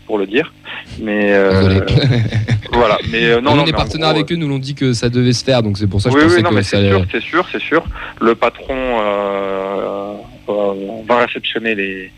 pour 0.06 0.18
le 0.18 0.26
dire. 0.26 0.52
Mais 1.00 1.32
euh, 1.32 1.80
voilà. 2.72 2.98
Mais 3.10 3.24
euh, 3.24 3.40
non, 3.40 3.50
nous, 3.52 3.56
non, 3.58 3.62
on 3.62 3.66
est 3.66 3.72
gros, 3.72 4.04
avec 4.04 4.32
eux, 4.32 4.36
nous 4.36 4.48
l'ont 4.48 4.58
dit 4.58 4.74
que 4.74 4.92
ça 4.92 5.08
devait 5.08 5.32
se 5.32 5.44
faire, 5.44 5.62
donc 5.62 5.78
c'est 5.78 5.86
pour 5.86 6.00
ça 6.00 6.10
que 6.10 6.14
oui, 6.14 6.20
je 6.22 6.26
oui, 6.26 6.30
pensais 6.30 6.42
non, 6.42 6.50
que 6.50 6.54
mais 6.54 6.62
ça 6.62 6.70
c'est 6.70 6.76
allait. 6.78 6.90
sûr, 6.90 7.06
c'est 7.10 7.22
sûr, 7.22 7.48
c'est 7.52 7.62
sûr. 7.62 7.84
Le 8.20 8.34
patron 8.34 8.74
euh, 8.76 10.14
euh, 10.48 10.74
va 11.08 11.18
réceptionner 11.24 11.74
les 11.74 12.10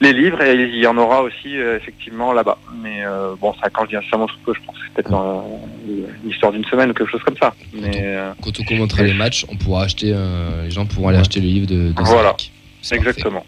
les 0.00 0.12
livres 0.12 0.42
et 0.42 0.54
il 0.54 0.76
y 0.78 0.86
en 0.86 0.96
aura 0.98 1.22
aussi 1.22 1.56
euh, 1.56 1.76
effectivement 1.76 2.32
là-bas. 2.32 2.58
Mais 2.82 3.04
euh, 3.04 3.34
bon, 3.40 3.54
ça 3.60 3.70
quand 3.70 3.84
je 3.84 3.90
dis 3.90 3.96
incessamment 3.96 4.26
sous 4.28 4.38
peu, 4.44 4.52
je 4.54 4.60
pense 4.66 4.76
que 4.76 4.80
c'est 4.86 4.94
peut-être 4.94 5.10
dans 5.10 5.38
euh, 5.88 6.06
l'histoire 6.24 6.52
d'une 6.52 6.64
semaine 6.64 6.90
ou 6.90 6.94
quelque 6.94 7.10
chose 7.10 7.22
comme 7.22 7.36
ça. 7.36 7.54
Mais 7.72 8.02
euh, 8.02 8.32
Quand 8.42 8.58
on 8.60 8.64
commentera 8.64 9.02
les 9.02 9.14
matchs, 9.14 9.46
on 9.48 9.56
pourra 9.56 9.84
acheter, 9.84 10.12
euh, 10.12 10.64
les 10.64 10.70
gens 10.70 10.84
pourront 10.86 11.08
aller 11.08 11.18
acheter 11.18 11.40
le 11.40 11.46
livre 11.46 11.66
de, 11.66 11.92
de 11.92 12.02
Voilà. 12.02 12.36
Exactement. 12.92 13.44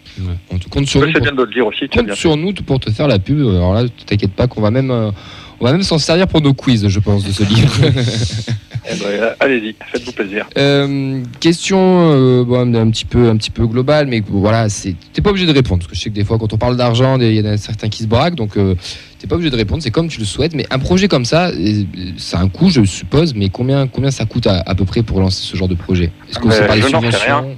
On 0.49 0.57
te 0.57 0.67
compte 0.69 0.87
sur 0.87 1.01
nous. 1.01 1.11
C'est 1.13 1.21
bien 1.21 1.31
de 1.31 1.43
le 1.43 1.53
dire 1.53 1.67
aussi. 1.67 1.87
Compte 1.87 2.13
sur 2.13 2.37
nous 2.37 2.53
pour 2.53 2.79
te 2.79 2.91
faire 2.91 3.07
la 3.07 3.19
pub. 3.19 3.39
Alors 3.39 3.73
là, 3.73 3.83
t'inquiète 4.05 4.33
pas 4.33 4.47
qu'on 4.47 4.61
va 4.61 4.71
même, 4.71 4.91
euh, 4.91 5.11
on 5.59 5.65
va 5.65 5.71
même 5.71 5.83
s'en 5.83 5.97
servir 5.97 6.27
pour 6.27 6.41
nos 6.41 6.53
quiz, 6.53 6.87
je 6.87 6.99
pense, 6.99 7.23
de 7.23 7.31
ce 7.31 7.43
livre. 7.49 7.69
fait. 7.69 8.53
Eh 8.89 8.95
ben, 8.95 9.35
allez-y, 9.39 9.75
faites-vous 9.91 10.13
plaisir. 10.13 10.47
Euh, 10.57 11.21
question 11.41 11.77
euh, 12.13 12.45
bon, 12.45 12.73
un 12.73 12.89
petit 12.89 13.03
peu, 13.03 13.27
un 13.27 13.35
petit 13.35 13.51
peu 13.51 13.67
globale, 13.67 14.07
mais 14.07 14.23
voilà, 14.25 14.69
c'est, 14.69 14.95
t'es 15.11 15.21
pas 15.21 15.31
obligé 15.31 15.45
de 15.45 15.51
répondre 15.51 15.79
parce 15.79 15.91
que 15.91 15.95
je 15.97 16.01
sais 16.01 16.09
que 16.09 16.15
des 16.15 16.23
fois, 16.23 16.37
quand 16.37 16.53
on 16.53 16.57
parle 16.57 16.77
d'argent, 16.77 17.19
il 17.19 17.33
y 17.33 17.41
en 17.41 17.51
a 17.51 17.57
certains 17.57 17.89
qui 17.89 18.03
se 18.03 18.07
braquent, 18.07 18.35
donc 18.35 18.55
euh, 18.55 18.75
t'es 19.19 19.27
pas 19.27 19.35
obligé 19.35 19.49
de 19.51 19.57
répondre. 19.57 19.83
C'est 19.83 19.91
comme 19.91 20.07
tu 20.07 20.19
le 20.19 20.25
souhaites. 20.25 20.55
Mais 20.55 20.65
un 20.69 20.79
projet 20.79 21.09
comme 21.09 21.25
ça, 21.25 21.49
euh, 21.49 21.83
c'est 22.17 22.37
un 22.37 22.47
coût, 22.47 22.69
je 22.69 22.83
suppose. 22.85 23.33
Mais 23.35 23.49
combien, 23.49 23.87
combien 23.87 24.11
ça 24.11 24.25
coûte 24.25 24.47
à, 24.47 24.63
à 24.65 24.73
peu 24.73 24.85
près 24.85 25.03
pour 25.03 25.19
lancer 25.19 25.43
ce 25.43 25.57
genre 25.57 25.67
de 25.67 25.75
projet? 25.75 26.11
Est-ce 26.29 26.39
que 26.39 26.47
Mais 26.47 26.53
c'est 26.53 26.67
par 26.67 26.75
les 26.75 26.81
subventions? 26.83 27.57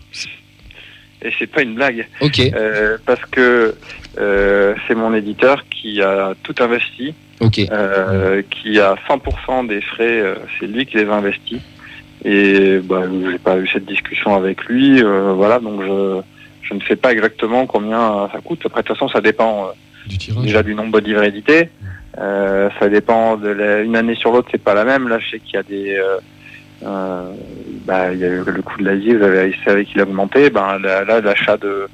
Et 1.22 1.32
c'est 1.38 1.48
pas 1.48 1.62
une 1.62 1.76
blague. 1.76 2.08
Ok, 2.22 2.40
Euh, 2.40 2.98
parce 3.06 3.24
que 3.32 3.76
euh, 4.20 4.74
c'est 4.88 4.96
mon 4.96 5.14
éditeur 5.14 5.64
qui 5.70 6.02
a 6.02 6.34
tout 6.44 6.56
investi, 6.60 7.14
ok. 7.42 7.60
euh, 7.72 8.42
qui 8.50 8.80
a 8.80 8.96
100% 9.08 9.68
des 9.68 9.82
frais, 9.82 10.20
euh, 10.22 10.36
c'est 10.60 10.68
lui 10.68 10.86
qui 10.86 10.98
les 10.98 11.06
a 11.10 11.14
investis. 11.16 11.62
Et 12.26 12.80
bah, 12.84 13.04
j'ai 13.32 13.38
pas 13.38 13.58
eu 13.58 13.68
cette 13.68 13.86
discussion 13.86 14.36
avec 14.36 14.66
lui, 14.66 15.02
euh, 15.04 15.34
voilà, 15.34 15.60
donc 15.60 15.82
je, 15.82 16.22
je 16.64 16.74
ne 16.74 16.82
sais 16.82 16.96
pas 16.98 17.12
exactement 17.14 17.66
combien 17.66 18.30
ça 18.34 18.40
coûte. 18.42 18.62
Après, 18.66 18.82
de 18.82 18.88
toute 18.88 18.98
façon, 18.98 19.10
ça 19.10 19.22
dépend 19.22 19.68
euh, 19.68 19.72
Du 20.08 20.18
tirage. 20.18 20.44
déjà 20.44 20.64
du 20.64 20.76
nombre 20.76 21.00
de 21.00 21.06
livres 21.06 21.24
édités. 21.24 21.70
Euh, 22.18 22.70
ça 22.80 22.90
dépend 22.90 23.38
de 23.38 23.48
la, 23.50 23.80
une 23.82 23.96
année 23.96 24.16
sur 24.16 24.32
l'autre, 24.32 24.50
c'est 24.52 24.62
pas 24.64 24.74
la 24.74 24.84
même. 24.84 25.08
Là, 25.08 25.20
je 25.20 25.30
sais 25.30 25.40
qu'il 25.40 25.54
y 25.54 25.58
a 25.58 25.64
des, 25.64 25.98
euh, 26.84 27.32
bah, 27.86 28.14
il 28.14 28.20
y 28.20 28.26
a 28.26 28.28
eu 28.28 28.44
le 28.46 28.62
coût 28.62 28.78
de 28.80 28.86
la 28.86 28.96
vie, 28.96 29.14
vous 29.14 29.24
avez 29.24 29.54
savez 29.66 29.86
qu'il 29.86 30.00
a 30.00 30.04
augmenté. 30.04 30.50
Ben 30.50 30.78
là, 30.80 31.04
l'achat 31.22 31.58
de, 31.58 31.88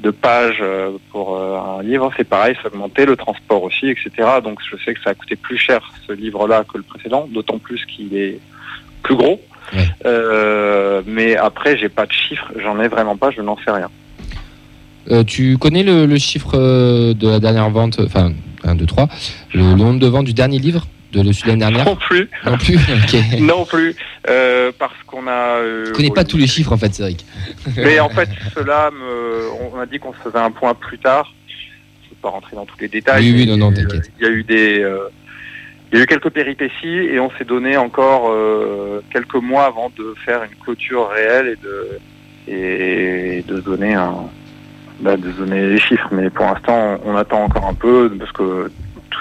de 0.00 0.10
pages 0.10 0.58
euh, 0.60 0.90
pour 1.10 1.36
euh, 1.36 1.58
un 1.78 1.82
livre, 1.82 2.10
c'est 2.16 2.28
pareil, 2.28 2.54
ça 2.56 2.62
a 2.64 2.66
augmenté, 2.68 3.06
le 3.06 3.16
transport 3.16 3.62
aussi, 3.62 3.88
etc. 3.88 4.10
Donc, 4.42 4.60
je 4.70 4.76
sais 4.84 4.94
que 4.94 5.00
ça 5.02 5.10
a 5.10 5.14
coûté 5.14 5.36
plus 5.36 5.56
cher 5.56 5.80
ce 6.06 6.12
livre-là 6.12 6.64
que 6.70 6.76
le 6.76 6.82
précédent, 6.82 7.28
d'autant 7.30 7.58
plus 7.58 7.84
qu'il 7.86 8.16
est 8.16 8.38
plus 9.02 9.16
gros. 9.16 9.40
Ouais. 9.72 9.88
Euh, 10.04 11.02
mais 11.06 11.36
après, 11.36 11.76
j'ai 11.76 11.88
pas 11.88 12.06
de 12.06 12.12
chiffres, 12.12 12.52
j'en 12.62 12.80
ai 12.80 12.88
vraiment 12.88 13.16
pas, 13.16 13.30
je 13.30 13.40
n'en 13.40 13.56
sais 13.64 13.70
rien. 13.70 13.90
Euh, 15.10 15.24
tu 15.24 15.56
connais 15.56 15.82
le, 15.82 16.04
le 16.06 16.18
chiffre 16.18 16.56
de 16.56 17.28
la 17.28 17.40
dernière 17.40 17.70
vente, 17.70 18.00
enfin 18.00 18.32
1, 18.64 18.74
2, 18.74 18.86
3, 18.86 19.08
le, 19.54 19.60
le 19.60 19.74
nombre 19.74 20.00
de 20.00 20.06
ventes 20.06 20.26
du 20.26 20.34
dernier 20.34 20.58
livre? 20.58 20.86
De 21.12 21.22
l'année 21.46 21.58
dernière 21.58 21.84
Non 21.84 21.96
plus, 21.96 22.28
Non 22.44 22.58
plus 22.58 22.78
non 23.40 23.64
plus, 23.64 23.94
euh, 24.28 24.72
parce 24.78 24.94
qu'on 25.06 25.26
a. 25.26 25.58
euh, 25.58 25.86
Je 25.86 25.92
connais 25.92 26.10
pas 26.10 26.24
tous 26.24 26.36
les 26.36 26.46
chiffres 26.46 26.72
en 26.72 26.76
fait, 26.76 26.92
Cédric. 26.94 27.24
Mais 27.76 28.00
en 28.00 28.08
fait, 28.08 28.28
cela, 28.54 28.90
me, 28.90 29.48
on 29.72 29.78
a 29.78 29.86
dit 29.86 29.98
qu'on 29.98 30.12
se 30.12 30.18
faisait 30.18 30.38
un 30.38 30.50
point 30.50 30.74
plus 30.74 30.98
tard. 30.98 31.32
Je 31.48 32.06
ne 32.06 32.10
vais 32.10 32.16
pas 32.22 32.28
rentrer 32.30 32.56
dans 32.56 32.66
tous 32.66 32.78
les 32.80 32.88
détails. 32.88 33.22
Oui, 33.32 33.34
oui, 33.44 33.46
non, 33.46 33.56
non, 33.56 33.70
il 33.72 33.76
y 33.76 33.80
a 33.80 33.82
eu, 33.82 33.86
t'inquiète. 33.88 34.10
Il 34.18 34.24
y 34.24 34.28
a 34.28 34.30
eu 34.30 34.44
des, 34.44 34.80
euh, 34.80 34.98
il 35.92 35.98
y 35.98 36.00
a 36.00 36.04
eu 36.04 36.06
quelques 36.06 36.30
péripéties 36.30 36.88
et 37.12 37.20
on 37.20 37.30
s'est 37.38 37.44
donné 37.44 37.76
encore 37.76 38.30
euh, 38.30 39.00
quelques 39.12 39.34
mois 39.36 39.66
avant 39.66 39.90
de 39.96 40.14
faire 40.24 40.42
une 40.42 40.56
clôture 40.62 41.08
réelle 41.08 41.48
et 41.48 41.56
de 41.64 41.98
et 42.48 43.44
de 43.48 43.58
donner 43.60 43.94
un, 43.94 44.14
bah, 45.00 45.16
de 45.16 45.30
donner 45.32 45.68
les 45.68 45.78
chiffres. 45.80 46.08
Mais 46.12 46.30
pour 46.30 46.44
l'instant, 46.46 46.98
on 47.04 47.16
attend 47.16 47.44
encore 47.44 47.66
un 47.66 47.74
peu 47.74 48.08
parce 48.18 48.30
que 48.32 48.70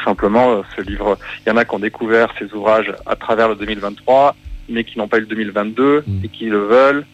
simplement 0.06 0.52
euh, 0.52 0.62
ce 0.76 0.82
livre. 0.82 1.18
Il 1.46 1.50
y 1.50 1.52
en 1.52 1.58
a 1.58 1.66
qui 1.66 1.76
ont 1.76 1.80
découvert 1.80 2.30
ces 2.40 2.54
ouvrages 2.54 2.94
à 3.06 3.16
travers 3.16 3.50
le 3.50 3.56
2023, 3.56 4.36
mais 4.70 4.84
qui 4.84 4.98
n'ont 4.98 5.08
pas 5.10 5.18
eu 5.18 5.22
le 5.22 5.28
2022 5.28 6.04
Mm. 6.08 6.12
et 6.24 6.30
qui 6.30 6.46
le 6.46 6.60
veulent. 6.60 7.06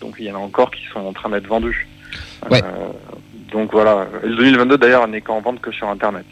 Donc 0.00 0.16
il 0.18 0.26
y 0.26 0.30
en 0.30 0.36
a 0.36 0.38
encore 0.38 0.70
qui 0.70 0.82
sont 0.92 1.00
en 1.00 1.12
train 1.12 1.28
d'être 1.30 1.46
vendus. 1.46 1.86
Ouais. 2.50 2.62
Euh, 2.62 2.92
donc 3.52 3.72
voilà. 3.72 4.06
Le 4.22 4.36
2022 4.36 4.78
d'ailleurs 4.78 5.06
n'est 5.08 5.20
qu'en 5.20 5.40
vente 5.40 5.60
que 5.60 5.70
sur 5.72 5.88
Internet. 5.88 6.24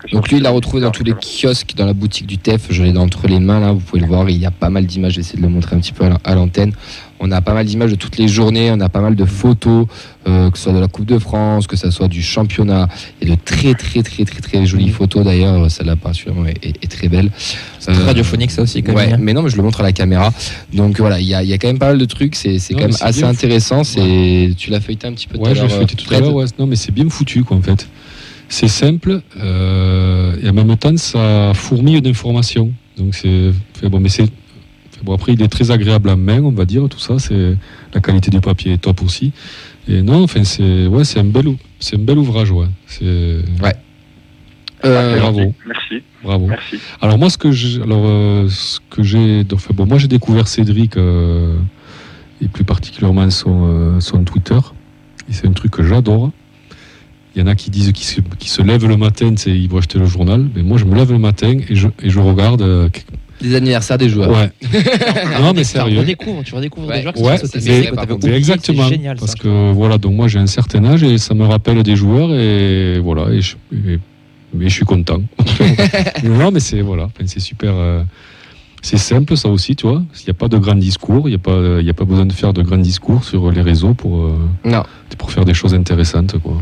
Que 0.00 0.08
sur 0.08 0.18
Donc 0.18 0.28
lui, 0.28 0.36
il 0.38 0.42
l'a 0.42 0.50
retrouvé 0.50 0.80
dans 0.82 0.90
tous 0.90 1.04
les 1.04 1.12
kiosques, 1.14 1.74
dans 1.76 1.86
la 1.86 1.92
boutique 1.92 2.26
du 2.26 2.38
TEF. 2.38 2.68
Je 2.70 2.82
l'ai 2.82 2.96
entre 2.96 3.26
les 3.26 3.40
mains 3.40 3.60
là, 3.60 3.72
vous 3.72 3.80
pouvez 3.80 4.00
le 4.00 4.06
voir. 4.08 4.28
Il 4.30 4.38
y 4.38 4.46
a 4.46 4.50
pas 4.50 4.70
mal 4.70 4.86
d'images. 4.86 5.12
Je 5.12 5.16
vais 5.16 5.20
essayer 5.22 5.38
de 5.38 5.42
le 5.42 5.52
montrer 5.52 5.76
un 5.76 5.80
petit 5.80 5.92
peu 5.92 6.04
à 6.24 6.34
l'antenne. 6.34 6.72
On 7.24 7.30
a 7.30 7.40
pas 7.40 7.54
mal 7.54 7.64
d'images 7.64 7.92
de 7.92 7.94
toutes 7.96 8.18
les 8.18 8.26
journées. 8.26 8.72
On 8.72 8.80
a 8.80 8.88
pas 8.88 9.00
mal 9.00 9.14
de 9.14 9.24
photos, 9.24 9.86
euh, 10.26 10.50
que 10.50 10.58
ce 10.58 10.64
soit 10.64 10.72
de 10.72 10.80
la 10.80 10.88
Coupe 10.88 11.06
de 11.06 11.20
France, 11.20 11.68
que 11.68 11.76
ce 11.76 11.88
soit 11.92 12.08
du 12.08 12.20
championnat. 12.20 12.88
Il 13.20 13.28
y 13.28 13.32
a 13.32 13.36
de 13.36 13.40
très 13.44 13.74
très 13.74 14.02
très 14.02 14.24
très 14.24 14.40
très 14.40 14.66
jolies 14.66 14.86
Mhm. 14.86 14.92
photos 14.92 15.24
d'ailleurs. 15.24 15.70
Celle-là 15.70 15.94
particulièrement 15.94 16.46
est, 16.46 16.58
est- 16.66 16.74
est 16.84 16.90
très 16.90 17.06
belle. 17.08 17.30
C'est 17.78 17.92
Euh, 17.92 18.04
radiophonique 18.06 18.50
ça 18.50 18.62
aussi 18.62 18.82
quand 18.82 18.92
Ouais, 18.92 19.06
même. 19.06 19.20
mais 19.22 19.34
non, 19.34 19.42
mais 19.42 19.50
je 19.50 19.56
le 19.56 19.62
montre 19.62 19.80
à 19.80 19.84
la 19.84 19.92
caméra. 19.92 20.32
Donc 20.74 20.98
voilà, 20.98 21.20
il 21.20 21.26
y 21.28 21.34
a, 21.34 21.44
il 21.44 21.48
y 21.48 21.52
a 21.52 21.58
quand 21.58 21.68
même 21.68 21.78
pas 21.78 21.88
mal 21.90 21.98
de 21.98 22.04
trucs. 22.06 22.34
C'est 22.34 22.58
quand 22.70 22.80
même 22.80 22.90
assez 23.00 23.20
bien. 23.20 23.28
intéressant. 23.28 23.84
C'est 23.84 24.50
tu 24.58 24.70
l'as 24.70 24.80
feuilleté 24.80 25.06
un 25.06 25.12
petit 25.12 25.28
peu 25.28 25.38
tout 25.38 25.44
à 25.44 25.48
Ouais, 25.48 25.54
je 25.54 25.60
l'heure. 25.60 25.68
l'ai 25.68 25.74
feuilleté 25.74 25.94
euh, 25.94 26.04
tout 26.08 26.14
à 26.14 26.18
l'heure. 26.18 26.34
Ouais. 26.34 26.44
Non, 26.58 26.66
mais 26.66 26.74
c'est 26.76 26.92
bien 26.92 27.08
foutu, 27.08 27.44
quoi, 27.44 27.56
en 27.56 27.62
fait. 27.62 27.86
C'est 28.48 28.68
simple 28.68 29.20
euh, 29.40 30.34
et 30.42 30.48
en 30.48 30.52
même 30.52 30.76
temps, 30.76 30.96
ça 30.96 31.52
fourmille 31.54 32.02
d'informations. 32.02 32.72
Donc 32.98 33.14
c'est. 33.14 33.52
Bon, 33.88 34.00
mais 34.00 34.08
c'est. 34.08 34.24
Bon, 35.04 35.14
après, 35.14 35.32
il 35.32 35.42
est 35.42 35.48
très 35.48 35.70
agréable 35.70 36.08
à 36.10 36.16
main, 36.16 36.40
on 36.42 36.50
va 36.52 36.64
dire, 36.64 36.88
tout 36.88 36.98
ça. 36.98 37.18
C'est 37.18 37.56
la 37.94 38.00
qualité 38.00 38.30
du 38.30 38.40
papier 38.40 38.72
est 38.74 38.78
top 38.78 39.02
aussi. 39.02 39.32
Et 39.88 40.02
non, 40.02 40.22
enfin, 40.22 40.44
c'est 40.44 40.86
ouais, 40.86 41.04
c'est 41.04 41.18
un 41.20 41.24
bel, 41.24 41.48
ou- 41.48 41.58
c'est 41.80 41.96
un 41.96 42.00
bel 42.00 42.18
ouvrage, 42.18 42.50
ouais. 42.52 42.66
C'est 42.86 43.04
Euh, 44.84 45.14
C'est 45.14 45.20
bravo. 45.20 45.54
Merci. 45.66 46.02
bravo. 46.24 46.46
Merci. 46.48 46.76
Alors 47.00 47.16
moi, 47.18 47.30
ce 47.30 47.38
que 47.38 47.52
j'ai, 47.52 47.80
alors 47.82 48.02
euh, 48.04 48.48
ce 48.48 48.80
que 48.90 49.02
j'ai, 49.04 49.44
enfin, 49.52 49.72
bon, 49.74 49.86
moi 49.86 49.98
j'ai 49.98 50.08
découvert 50.08 50.48
Cédric 50.48 50.96
euh, 50.96 51.56
et 52.40 52.48
plus 52.48 52.64
particulièrement 52.64 53.30
son, 53.30 53.60
euh, 53.68 54.00
son 54.00 54.24
Twitter. 54.24 54.58
Et 55.28 55.32
c'est 55.32 55.46
un 55.46 55.52
truc 55.52 55.70
que 55.70 55.84
j'adore. 55.84 56.30
Il 57.36 57.40
y 57.40 57.44
en 57.44 57.46
a 57.46 57.54
qui 57.54 57.70
disent 57.70 57.92
qu'ils 57.92 58.04
se, 58.06 58.20
qu'ils 58.38 58.50
se 58.50 58.60
lèvent 58.60 58.86
le 58.88 58.96
matin, 58.96 59.32
c'est 59.36 59.52
ils 59.56 59.68
vont 59.68 59.78
acheter 59.78 59.98
le 60.00 60.06
journal. 60.06 60.48
Mais 60.54 60.62
moi, 60.64 60.78
je 60.78 60.84
me 60.84 60.96
lève 60.96 61.12
le 61.12 61.18
matin 61.18 61.56
et 61.68 61.74
je, 61.76 61.86
et 62.02 62.10
je 62.10 62.18
regarde. 62.18 62.90
Des 63.42 63.54
anniversaires 63.56 63.98
des 63.98 64.08
joueurs. 64.08 64.30
ouais. 64.30 64.50
non, 65.40 65.52
mais 65.52 65.62
Tu 65.62 65.68
sérieux. 65.68 65.98
redécouvres, 65.98 66.42
tu 66.44 66.54
redécouvres 66.54 66.88
Ouais. 66.88 66.96
des 66.96 67.02
joueurs 67.02 67.14
qui 67.14 67.22
Ouais, 67.22 67.36
sont 67.38 67.46
mais- 67.64 67.82
par 67.90 68.06
contre, 68.06 68.24
oublié, 68.24 68.36
exactement. 68.36 68.88
génial, 68.88 69.16
parce 69.16 69.32
ça. 69.32 69.38
que 69.38 69.72
voilà, 69.72 69.98
donc 69.98 70.12
moi 70.14 70.28
j'ai 70.28 70.38
un 70.38 70.46
certain 70.46 70.84
âge 70.84 71.02
et 71.02 71.18
ça 71.18 71.34
me 71.34 71.44
rappelle 71.44 71.82
des 71.82 71.96
joueurs 71.96 72.32
et 72.32 72.98
voilà, 73.00 73.30
et 73.32 73.40
je, 73.40 73.56
et- 73.74 73.98
mais 74.54 74.68
je 74.68 74.74
suis 74.74 74.84
content. 74.84 75.20
non, 76.24 76.50
mais 76.52 76.60
c'est 76.60 76.80
voilà, 76.82 77.08
c'est 77.26 77.40
super. 77.40 77.72
euh, 77.74 78.02
c'est 78.84 78.98
simple 78.98 79.36
ça 79.36 79.48
aussi, 79.48 79.76
tu 79.76 79.86
vois. 79.86 80.02
Il 80.20 80.24
n'y 80.24 80.30
a 80.30 80.34
pas 80.34 80.48
de 80.48 80.58
grands 80.58 80.74
discours, 80.74 81.28
il 81.28 81.30
n'y 81.32 81.36
a 81.36 81.38
pas, 81.38 81.58
il 81.80 81.86
y 81.86 81.90
a 81.90 81.94
pas 81.94 82.04
besoin 82.04 82.26
de 82.26 82.32
faire 82.32 82.52
de 82.52 82.62
grands 82.62 82.76
discours 82.78 83.24
sur 83.24 83.50
les 83.50 83.62
réseaux 83.62 83.94
pour 83.94 84.24
euh, 84.24 84.38
Non. 84.64 84.82
pour 85.18 85.30
faire 85.30 85.44
des 85.44 85.54
choses 85.54 85.72
intéressantes, 85.74 86.36
quoi. 86.42 86.60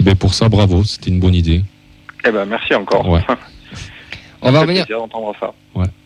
Et 0.00 0.02
ben 0.02 0.14
pour 0.16 0.34
ça, 0.34 0.48
bravo, 0.48 0.82
c'était 0.84 1.10
une 1.10 1.20
bonne 1.20 1.34
idée. 1.34 1.62
Eh 2.26 2.30
ben 2.32 2.44
merci 2.46 2.74
encore. 2.74 3.08
Ouais. 3.08 3.20
On 4.44 4.52
va 4.52 4.60
revenir. 4.60 4.86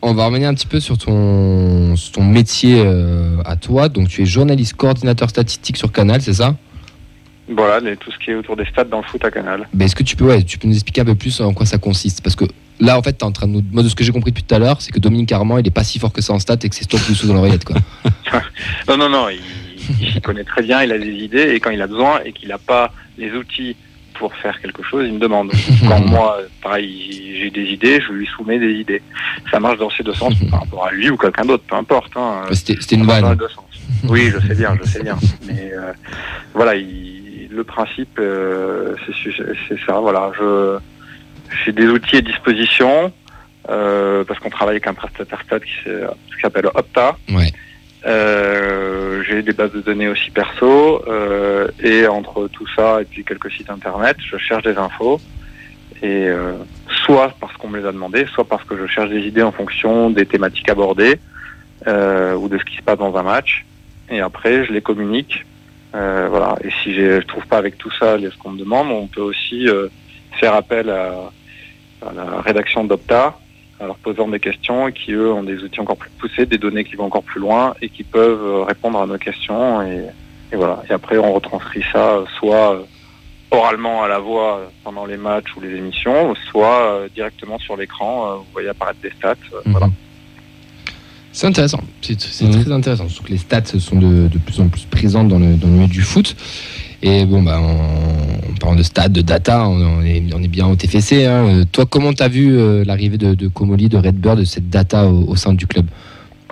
On 0.00 0.14
va 0.14 0.26
revenir 0.26 0.48
un 0.48 0.54
petit 0.54 0.66
peu 0.66 0.80
sur 0.80 0.96
ton, 0.96 1.96
sur 1.96 2.12
ton 2.12 2.22
métier 2.24 2.82
euh, 2.84 3.36
à 3.44 3.56
toi. 3.56 3.88
Donc, 3.88 4.08
tu 4.08 4.22
es 4.22 4.26
journaliste 4.26 4.74
coordinateur 4.74 5.28
statistique 5.28 5.76
sur 5.76 5.90
Canal, 5.92 6.22
c'est 6.22 6.34
ça? 6.34 6.56
Voilà, 7.50 7.80
les- 7.80 7.96
tout 7.96 8.10
ce 8.12 8.18
qui 8.24 8.30
est 8.30 8.34
autour 8.34 8.56
des 8.56 8.64
stats 8.66 8.84
dans 8.84 8.98
le 8.98 9.04
foot 9.04 9.24
à 9.24 9.30
Canal. 9.30 9.68
Ben, 9.74 9.86
Est-ce 9.86 9.96
que 9.96 10.02
tu 10.02 10.16
peux, 10.16 10.26
ouais, 10.26 10.42
tu 10.42 10.58
peux 10.58 10.68
nous 10.68 10.74
expliquer 10.74 11.00
un 11.00 11.04
peu 11.06 11.14
plus 11.14 11.40
en 11.40 11.52
quoi 11.52 11.66
ça 11.66 11.78
consiste? 11.78 12.22
Parce 12.22 12.36
que 12.36 12.44
là, 12.78 12.98
en 12.98 13.02
fait, 13.02 13.14
tu 13.14 13.18
es 13.18 13.24
en 13.24 13.32
train 13.32 13.46
de 13.48 13.52
nous. 13.52 13.62
Moi, 13.72 13.82
de 13.82 13.88
ce 13.88 13.94
que 13.94 14.04
j'ai 14.04 14.12
compris 14.12 14.30
depuis 14.30 14.44
tout 14.44 14.54
à 14.54 14.58
l'heure, 14.58 14.80
c'est 14.82 14.92
que 14.92 15.00
Dominique 15.00 15.32
Armand, 15.32 15.58
il 15.58 15.66
est 15.66 15.70
pas 15.70 15.84
si 15.84 15.98
fort 15.98 16.12
que 16.12 16.20
ça 16.22 16.32
en 16.34 16.38
stats 16.38 16.58
et 16.62 16.68
que 16.68 16.74
c'est 16.76 16.84
toi 16.86 17.00
qui 17.00 17.10
le 17.10 17.14
sous 17.16 17.26
dans 17.26 17.34
l'oreillette. 17.34 17.64
Quoi. 17.64 17.76
Non, 18.88 18.96
non, 18.98 19.08
non, 19.08 19.28
il, 19.30 19.40
il 20.14 20.20
connaît 20.20 20.44
très 20.44 20.62
bien, 20.62 20.82
il 20.82 20.92
a 20.92 20.98
des 20.98 21.10
idées, 21.12 21.54
et 21.54 21.60
quand 21.60 21.70
il 21.70 21.80
a 21.82 21.86
besoin 21.86 22.20
et 22.24 22.32
qu'il 22.32 22.48
n'a 22.50 22.58
pas 22.58 22.92
les 23.18 23.32
outils 23.32 23.76
pour 24.18 24.34
faire 24.36 24.60
quelque 24.60 24.82
chose, 24.82 25.04
il 25.06 25.14
me 25.14 25.18
demande. 25.18 25.50
Quand 25.88 26.00
moi, 26.00 26.38
pareil, 26.62 27.36
j'ai 27.40 27.50
des 27.50 27.70
idées, 27.70 28.00
je 28.00 28.12
lui 28.12 28.26
soumets 28.26 28.58
des 28.58 28.72
idées. 28.72 29.02
Ça 29.50 29.60
marche 29.60 29.78
dans 29.78 29.90
ces 29.90 30.02
deux 30.02 30.14
sens, 30.14 30.34
par 30.50 30.60
rapport 30.60 30.86
à 30.86 30.92
lui 30.92 31.08
ou 31.10 31.16
quelqu'un 31.16 31.44
d'autre, 31.44 31.64
peu 31.68 31.76
importe. 31.76 32.12
Hein. 32.16 32.42
C'était 32.52 32.96
une 32.96 33.06
vanne. 33.06 33.34
deux 33.36 33.48
sens. 33.48 33.64
Oui, 34.08 34.30
je 34.32 34.38
sais 34.46 34.54
bien, 34.54 34.76
je 34.82 34.88
sais 34.88 35.02
bien. 35.02 35.16
Mais 35.46 35.70
euh, 35.72 35.92
voilà, 36.54 36.74
il- 36.76 37.48
le 37.50 37.64
principe, 37.64 38.18
euh, 38.18 38.94
c'est 39.68 39.78
ça. 39.86 39.98
Voilà, 40.00 40.30
je 40.38 40.78
j'ai 41.64 41.72
des 41.72 41.86
outils 41.86 42.16
à 42.16 42.20
disposition 42.20 43.10
euh, 43.70 44.22
parce 44.24 44.38
qu'on 44.38 44.50
travaille 44.50 44.74
avec 44.74 44.86
un 44.86 44.94
prestataire 44.94 45.42
qui 45.46 46.40
s'appelle 46.42 46.66
Opta. 46.74 47.16
Ouais. 47.30 47.50
Euh, 48.06 49.24
j'ai 49.24 49.42
des 49.42 49.52
bases 49.52 49.72
de 49.72 49.80
données 49.80 50.08
aussi 50.08 50.30
perso 50.30 51.02
euh, 51.08 51.66
et 51.82 52.06
entre 52.06 52.46
tout 52.48 52.66
ça 52.76 53.02
et 53.02 53.04
puis 53.04 53.24
quelques 53.24 53.50
sites 53.50 53.70
internet, 53.70 54.16
je 54.20 54.36
cherche 54.36 54.62
des 54.62 54.76
infos 54.76 55.20
et 56.00 56.28
euh, 56.28 56.52
soit 57.04 57.34
parce 57.40 57.56
qu'on 57.56 57.68
me 57.68 57.80
les 57.80 57.86
a 57.86 57.92
demandé, 57.92 58.26
soit 58.32 58.44
parce 58.44 58.62
que 58.62 58.76
je 58.76 58.86
cherche 58.86 59.10
des 59.10 59.22
idées 59.26 59.42
en 59.42 59.50
fonction 59.50 60.10
des 60.10 60.26
thématiques 60.26 60.68
abordées 60.68 61.18
euh, 61.88 62.34
ou 62.34 62.48
de 62.48 62.56
ce 62.58 62.64
qui 62.64 62.76
se 62.76 62.82
passe 62.82 62.98
dans 62.98 63.16
un 63.16 63.24
match 63.24 63.64
et 64.10 64.20
après 64.20 64.64
je 64.64 64.72
les 64.72 64.82
communique. 64.82 65.44
Euh, 65.94 66.28
voilà. 66.30 66.54
Et 66.62 66.70
si 66.82 66.94
je 66.94 67.20
trouve 67.22 67.46
pas 67.46 67.58
avec 67.58 67.78
tout 67.78 67.90
ça 67.98 68.16
ce 68.18 68.38
qu'on 68.38 68.50
me 68.50 68.58
demande, 68.58 68.90
on 68.90 69.08
peut 69.08 69.22
aussi 69.22 69.66
faire 70.38 70.54
appel 70.54 70.88
à, 70.90 71.32
à 72.06 72.12
la 72.12 72.40
rédaction 72.42 72.84
d'Opta 72.84 73.36
en 73.80 73.86
leur 73.86 73.96
posant 73.96 74.28
des 74.28 74.40
questions 74.40 74.88
et 74.88 74.92
qui 74.92 75.12
eux 75.12 75.32
ont 75.32 75.42
des 75.42 75.62
outils 75.62 75.80
encore 75.80 75.96
plus 75.96 76.10
poussés, 76.18 76.46
des 76.46 76.58
données 76.58 76.84
qui 76.84 76.96
vont 76.96 77.04
encore 77.04 77.22
plus 77.22 77.40
loin 77.40 77.74
et 77.80 77.88
qui 77.88 78.02
peuvent 78.02 78.42
euh, 78.42 78.62
répondre 78.64 79.00
à 79.00 79.06
nos 79.06 79.18
questions 79.18 79.82
et, 79.82 80.04
et 80.52 80.56
voilà. 80.56 80.82
Et 80.88 80.92
après 80.92 81.18
on 81.18 81.32
retranscrit 81.32 81.84
ça 81.92 82.14
euh, 82.16 82.24
soit 82.38 82.74
euh, 82.74 82.82
oralement 83.50 84.02
à 84.02 84.08
la 84.08 84.18
voix 84.18 84.70
pendant 84.84 85.06
les 85.06 85.16
matchs 85.16 85.54
ou 85.56 85.60
les 85.60 85.76
émissions, 85.76 86.34
soit 86.50 87.02
directement 87.14 87.58
sur 87.58 87.76
l'écran. 87.76 88.36
Vous 88.38 88.46
voyez 88.52 88.68
apparaître 88.68 89.00
des 89.00 89.10
stats. 89.16 89.34
Mhm. 89.64 89.72
Voilà. 89.72 89.88
C'est 91.32 91.46
intéressant. 91.46 91.80
C'est 92.02 92.20
c'est 92.20 92.44
Mhm. 92.46 92.62
très 92.64 92.72
intéressant. 92.72 93.08
Surtout 93.08 93.28
que 93.28 93.32
les 93.32 93.38
stats 93.38 93.64
sont 93.78 93.96
de, 93.96 94.28
de 94.28 94.38
plus 94.38 94.60
en 94.60 94.68
plus 94.68 94.84
présentes 94.86 95.28
dans 95.28 95.38
le, 95.38 95.54
dans 95.54 95.68
le 95.68 95.72
milieu 95.74 95.86
du 95.88 96.02
foot. 96.02 96.34
Et 97.02 97.24
bon, 97.26 97.42
bah, 97.42 97.60
en, 97.60 97.64
en 97.64 98.54
parlant 98.60 98.76
de 98.76 98.82
stats, 98.82 99.08
de 99.08 99.20
data, 99.22 99.68
on, 99.68 99.80
on 99.80 100.02
est, 100.02 100.22
on 100.34 100.42
est 100.42 100.48
bien 100.48 100.66
au 100.66 100.74
TFC. 100.74 101.26
hein. 101.26 101.46
Euh, 101.60 101.64
Toi, 101.70 101.86
comment 101.86 102.12
tu 102.12 102.22
as 102.22 102.28
vu 102.28 102.58
euh, 102.58 102.84
l'arrivée 102.84 103.18
de, 103.18 103.34
de 103.34 103.48
Comoli, 103.48 103.88
de 103.88 103.96
Redbird, 103.96 104.38
de 104.40 104.44
cette 104.44 104.68
data 104.68 105.06
au, 105.06 105.28
au 105.28 105.36
sein 105.36 105.54
du 105.54 105.66
club? 105.66 105.86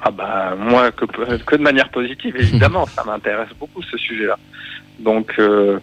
Ah 0.03 0.11
bah 0.13 0.55
moi 0.57 0.93
que, 0.93 1.05
que 1.05 1.57
de 1.57 1.63
manière 1.63 1.89
positive 1.89 2.37
évidemment, 2.39 2.87
ça 2.95 3.03
m'intéresse 3.05 3.49
beaucoup 3.59 3.83
ce 3.83 3.97
sujet-là. 3.97 4.39
Donc 5.01 5.33
euh, 5.41 5.81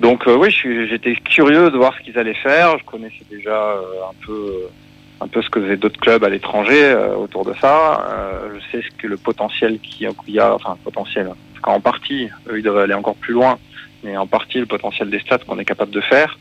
donc 0.00 0.26
euh, 0.26 0.36
oui, 0.36 0.50
j'étais 0.88 1.14
curieux 1.16 1.70
de 1.70 1.76
voir 1.76 1.92
ce 1.98 2.04
qu'ils 2.04 2.18
allaient 2.18 2.32
faire. 2.32 2.78
Je 2.78 2.84
connaissais 2.84 3.26
déjà 3.30 3.50
euh, 3.50 3.82
un 4.08 4.14
peu 4.26 4.52
un 5.20 5.28
peu 5.28 5.42
ce 5.42 5.50
que 5.50 5.60
faisaient 5.60 5.76
d'autres 5.76 6.00
clubs 6.00 6.24
à 6.24 6.30
l'étranger 6.30 6.94
autour 7.18 7.44
de 7.44 7.52
ça. 7.60 8.06
Je 8.54 8.60
sais 8.70 8.82
ce 8.88 8.96
que 9.02 9.08
le 9.08 9.16
potentiel 9.18 9.78
qu'il 9.80 10.08
y 10.28 10.38
a, 10.38 10.54
enfin 10.54 10.76
potentiel. 10.84 11.28
Parce 11.58 11.74
qu'en 11.74 11.80
partie, 11.80 12.28
eux 12.48 12.58
ils 12.58 12.62
doivent 12.62 12.78
aller 12.78 12.94
encore 12.94 13.16
plus 13.16 13.34
loin, 13.34 13.58
mais 14.04 14.16
en 14.16 14.26
partie 14.26 14.58
le 14.58 14.66
potentiel 14.66 15.10
des 15.10 15.18
stats 15.18 15.38
qu'on 15.38 15.58
est 15.58 15.64
capable 15.64 15.90
de 15.90 16.00
faire. 16.00 16.38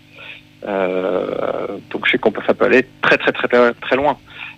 Euh, 0.67 1.67
donc 1.91 2.05
je 2.05 2.11
sais 2.11 2.17
qu'on 2.17 2.31
peut 2.31 2.41
ça 2.45 2.53
peut 2.53 2.65
aller 2.65 2.85
très 3.01 3.17
très 3.17 3.31
très 3.31 3.47
très, 3.47 3.73
très 3.73 3.95
loin. 3.95 4.17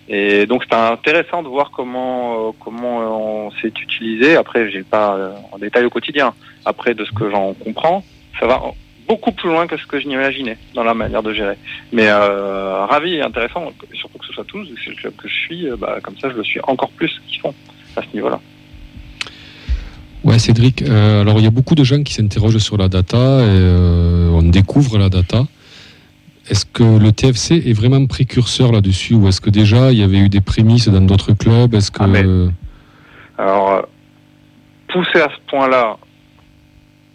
Et 0.10 0.46
donc 0.48 0.66
c'est 0.70 0.76
intéressant 0.76 1.44
de 1.44 1.48
voir 1.48 1.72
comment 1.72 2.50
euh, 2.50 2.52
comment 2.60 3.02
euh, 3.02 3.06
on 3.06 3.52
s'est 3.52 3.68
utilisé. 3.68 4.36
Après, 4.36 4.70
j'ai 4.70 4.84
pas 4.84 5.34
en 5.52 5.58
détail 5.58 5.86
au 5.86 5.90
quotidien. 5.90 6.34
Après, 6.66 6.94
de 6.94 7.06
ce 7.06 7.12
que 7.12 7.30
j'en 7.30 7.54
comprends, 7.54 8.04
ça 8.40 8.46
va 8.46 8.62
beaucoup 9.08 9.32
plus 9.32 9.50
loin 9.50 9.66
que 9.66 9.78
ce 9.78 9.86
que 9.86 10.00
je 10.00 10.08
n'imaginais 10.08 10.58
dans 10.74 10.84
la 10.84 10.94
manière 10.94 11.24
de 11.24 11.34
gérer. 11.34 11.56
Mais 11.94 12.12
ravi 12.12 13.16
et 13.16 13.22
intéressant, 13.22 13.72
surtout 13.94 14.18
que 14.18 14.26
ce 14.26 14.34
soit 14.34 14.46
tous, 14.46 14.68
c'est 14.84 14.90
le 14.90 14.96
club 14.98 15.16
que 15.16 15.30
je 15.30 15.34
suis, 15.34 15.70
bah, 15.78 16.00
comme 16.04 16.18
ça 16.18 16.30
je 16.30 16.36
le 16.36 16.44
suis 16.44 16.60
encore 16.64 16.90
plus 16.92 17.22
qu'ils 17.28 17.40
font 17.40 17.54
à 17.96 18.02
ce 18.02 18.08
niveau-là. 18.14 18.40
Ouais, 20.24 20.38
Cédric. 20.40 20.82
euh, 20.82 21.22
alors, 21.22 21.38
il 21.40 21.44
y 21.44 21.48
a 21.48 21.52
beaucoup 21.52 21.76
de 21.76 21.84
gens 21.84 22.04
qui 22.04 22.14
s'interrogent 22.14 22.58
sur 22.58 22.78
la 22.78 22.90
data 22.90 23.18
et 23.18 23.46
euh, 23.48 24.30
on 24.32 24.42
découvre 24.44 24.98
la 24.98 25.10
data. 25.10 25.44
Est-ce 26.50 26.66
que 26.66 26.84
le 26.84 27.12
TFC 27.12 27.56
est 27.68 27.74
vraiment 27.74 28.06
précurseur 28.06 28.72
là-dessus 28.72 29.14
ou 29.14 29.28
est-ce 29.28 29.40
que 29.40 29.50
déjà 29.50 29.92
il 29.92 30.00
y 30.00 30.04
avait 30.04 30.18
eu 30.18 30.30
des 30.30 30.42
prémices 30.42 30.90
dans 30.90 31.02
d'autres 31.02 31.34
clubs? 31.34 31.74
Est-ce 31.74 31.92
que 31.92 32.00
Ah, 32.02 32.08
mais- 32.08 32.26
Alors, 33.38 33.70
euh, 33.72 33.82
poussé 34.88 35.20
à 35.22 35.30
ce 35.30 35.50
point-là, 35.50 35.98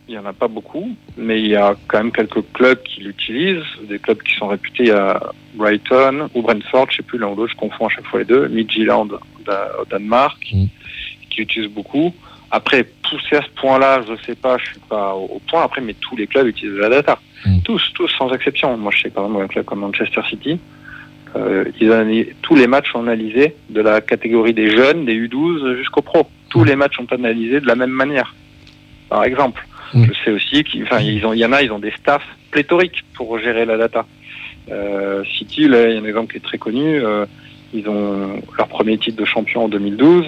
il 0.09 0.13
n'y 0.13 0.19
en 0.19 0.25
a 0.27 0.33
pas 0.33 0.49
beaucoup, 0.49 0.89
mais 1.17 1.41
il 1.43 1.49
y 1.49 1.57
a 1.57 1.75
quand 1.89 1.99
même 1.99 2.13
quelques 2.13 2.43
clubs 2.53 2.81
qui 2.85 3.01
l'utilisent, 3.01 3.65
des 3.89 3.99
clubs 3.99 4.23
qui 4.23 4.35
sont 4.37 4.47
réputés 4.49 4.93
à 4.93 5.21
Brighton 5.55 6.29
ou 6.35 6.43
Brentford, 6.43 6.87
je 6.91 6.97
sais 6.99 7.03
plus 7.03 7.19
l'un 7.19 7.29
ou 7.29 7.35
l'autre, 7.35 7.53
je 7.53 7.57
confonds 7.59 7.87
à 7.87 7.91
chaque 7.91 8.07
fois 8.07 8.21
les 8.21 8.25
deux, 8.27 8.49
Midtjylland 8.49 9.09
au 9.13 9.85
Danemark, 9.91 10.39
Mm. 10.53 10.67
qui 11.31 11.41
utilisent 11.43 11.71
beaucoup. 11.71 12.15
Après, 12.59 12.85
pousser 12.85 13.37
à 13.37 13.43
ce 13.43 13.49
point-là, 13.61 14.03
je 14.09 14.15
sais 14.25 14.37
pas, 14.37 14.57
je 14.59 14.67
suis 14.73 14.81
pas 14.89 15.13
au 15.15 15.41
point. 15.51 15.63
Après, 15.65 15.81
mais 15.81 15.95
tous 15.95 16.15
les 16.17 16.27
clubs 16.29 16.47
utilisent 16.47 16.79
la 16.79 16.89
data. 16.89 17.19
Mm. 17.45 17.59
Tous, 17.65 17.83
tous, 17.95 18.09
sans 18.17 18.33
exception. 18.33 18.77
Moi, 18.77 18.93
je 18.95 19.03
sais 19.03 19.11
par 19.11 19.25
exemple 19.27 19.45
un 19.45 19.49
club 19.49 19.65
comme 19.65 19.81
Manchester 19.81 20.21
City, 20.31 20.61
euh, 21.37 21.65
ils 21.81 21.91
analysent- 21.91 22.33
tous 22.43 22.55
les 22.55 22.69
matchs 22.69 22.93
sont 22.93 23.01
analysés 23.03 23.57
de 23.71 23.81
la 23.81 24.01
catégorie 24.01 24.55
des 24.55 24.71
jeunes, 24.71 25.05
des 25.05 25.15
U12 25.15 25.77
jusqu'au 25.79 26.01
pro. 26.03 26.29
Tous 26.49 26.61
Mm. 26.61 26.67
les 26.67 26.77
matchs 26.77 26.97
sont 26.97 27.13
analysés 27.13 27.61
de 27.61 27.67
la 27.67 27.75
même 27.75 27.91
manière. 27.91 28.35
Par 29.09 29.25
exemple, 29.25 29.67
Mm. 29.93 30.05
je 30.07 30.13
sais 30.25 30.31
aussi 30.31 30.63
qu'il 30.65 30.87
ils 31.03 31.27
ont, 31.27 31.33
il 31.33 31.41
y 31.41 31.45
en 31.47 31.53
a, 31.53 31.61
ils 31.63 31.73
ont 31.73 31.81
des 31.81 31.93
staffs 32.01 32.29
pléthoriques 32.53 33.05
pour 33.15 33.37
gérer 33.41 33.65
la 33.65 33.77
data. 33.77 34.07
Euh, 34.71 35.25
City, 35.37 35.67
là, 35.69 35.89
il 35.89 35.95
y 35.95 35.99
a 35.99 36.01
un 36.01 36.05
exemple 36.05 36.31
qui 36.33 36.39
est 36.39 36.47
très 36.51 36.59
connu. 36.59 37.01
euh, 37.05 37.27
ils 37.75 37.89
ont 37.89 38.41
leur 38.57 38.69
premier 38.69 38.97
titre 38.99 39.19
de 39.21 39.25
champion 39.25 39.65
en 39.65 39.69
2012. 39.69 40.27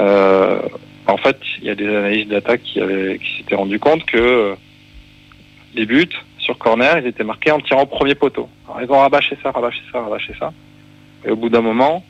Euh, 0.00 0.58
en 1.06 1.16
fait, 1.16 1.38
il 1.58 1.64
y 1.64 1.70
a 1.70 1.74
des 1.74 1.86
analystes 1.86 2.28
data 2.28 2.56
qui, 2.56 2.80
qui 2.80 3.36
s'étaient 3.36 3.54
rendu 3.54 3.78
compte 3.78 4.04
que 4.06 4.16
euh, 4.16 4.54
les 5.74 5.86
buts 5.86 6.08
sur 6.38 6.58
corner, 6.58 6.98
ils 6.98 7.06
étaient 7.06 7.24
marqués 7.24 7.50
en 7.50 7.60
tirant 7.60 7.82
au 7.82 7.86
premier 7.86 8.14
poteau. 8.14 8.48
Alors, 8.66 8.82
ils 8.82 8.90
ont 8.90 9.00
rabâché 9.00 9.36
ça, 9.42 9.50
rabâché 9.50 9.80
ça, 9.92 10.00
rabâché 10.02 10.34
ça. 10.38 10.52
Et 11.26 11.30
au 11.30 11.36
bout 11.36 11.48
d'un 11.48 11.62
moment, 11.62 12.04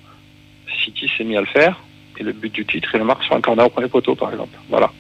City 0.84 1.10
s'est 1.16 1.24
mis 1.24 1.36
à 1.36 1.40
le 1.40 1.46
faire. 1.46 1.80
Et 2.18 2.22
le 2.22 2.32
but 2.32 2.52
du 2.52 2.64
titre, 2.64 2.90
il 2.94 2.98
le 2.98 3.04
marque 3.04 3.24
sur 3.24 3.34
un 3.34 3.40
corner 3.40 3.66
au 3.66 3.70
premier 3.70 3.88
poteau, 3.88 4.14
par 4.14 4.30
exemple. 4.30 4.56
Voilà. 4.68 4.90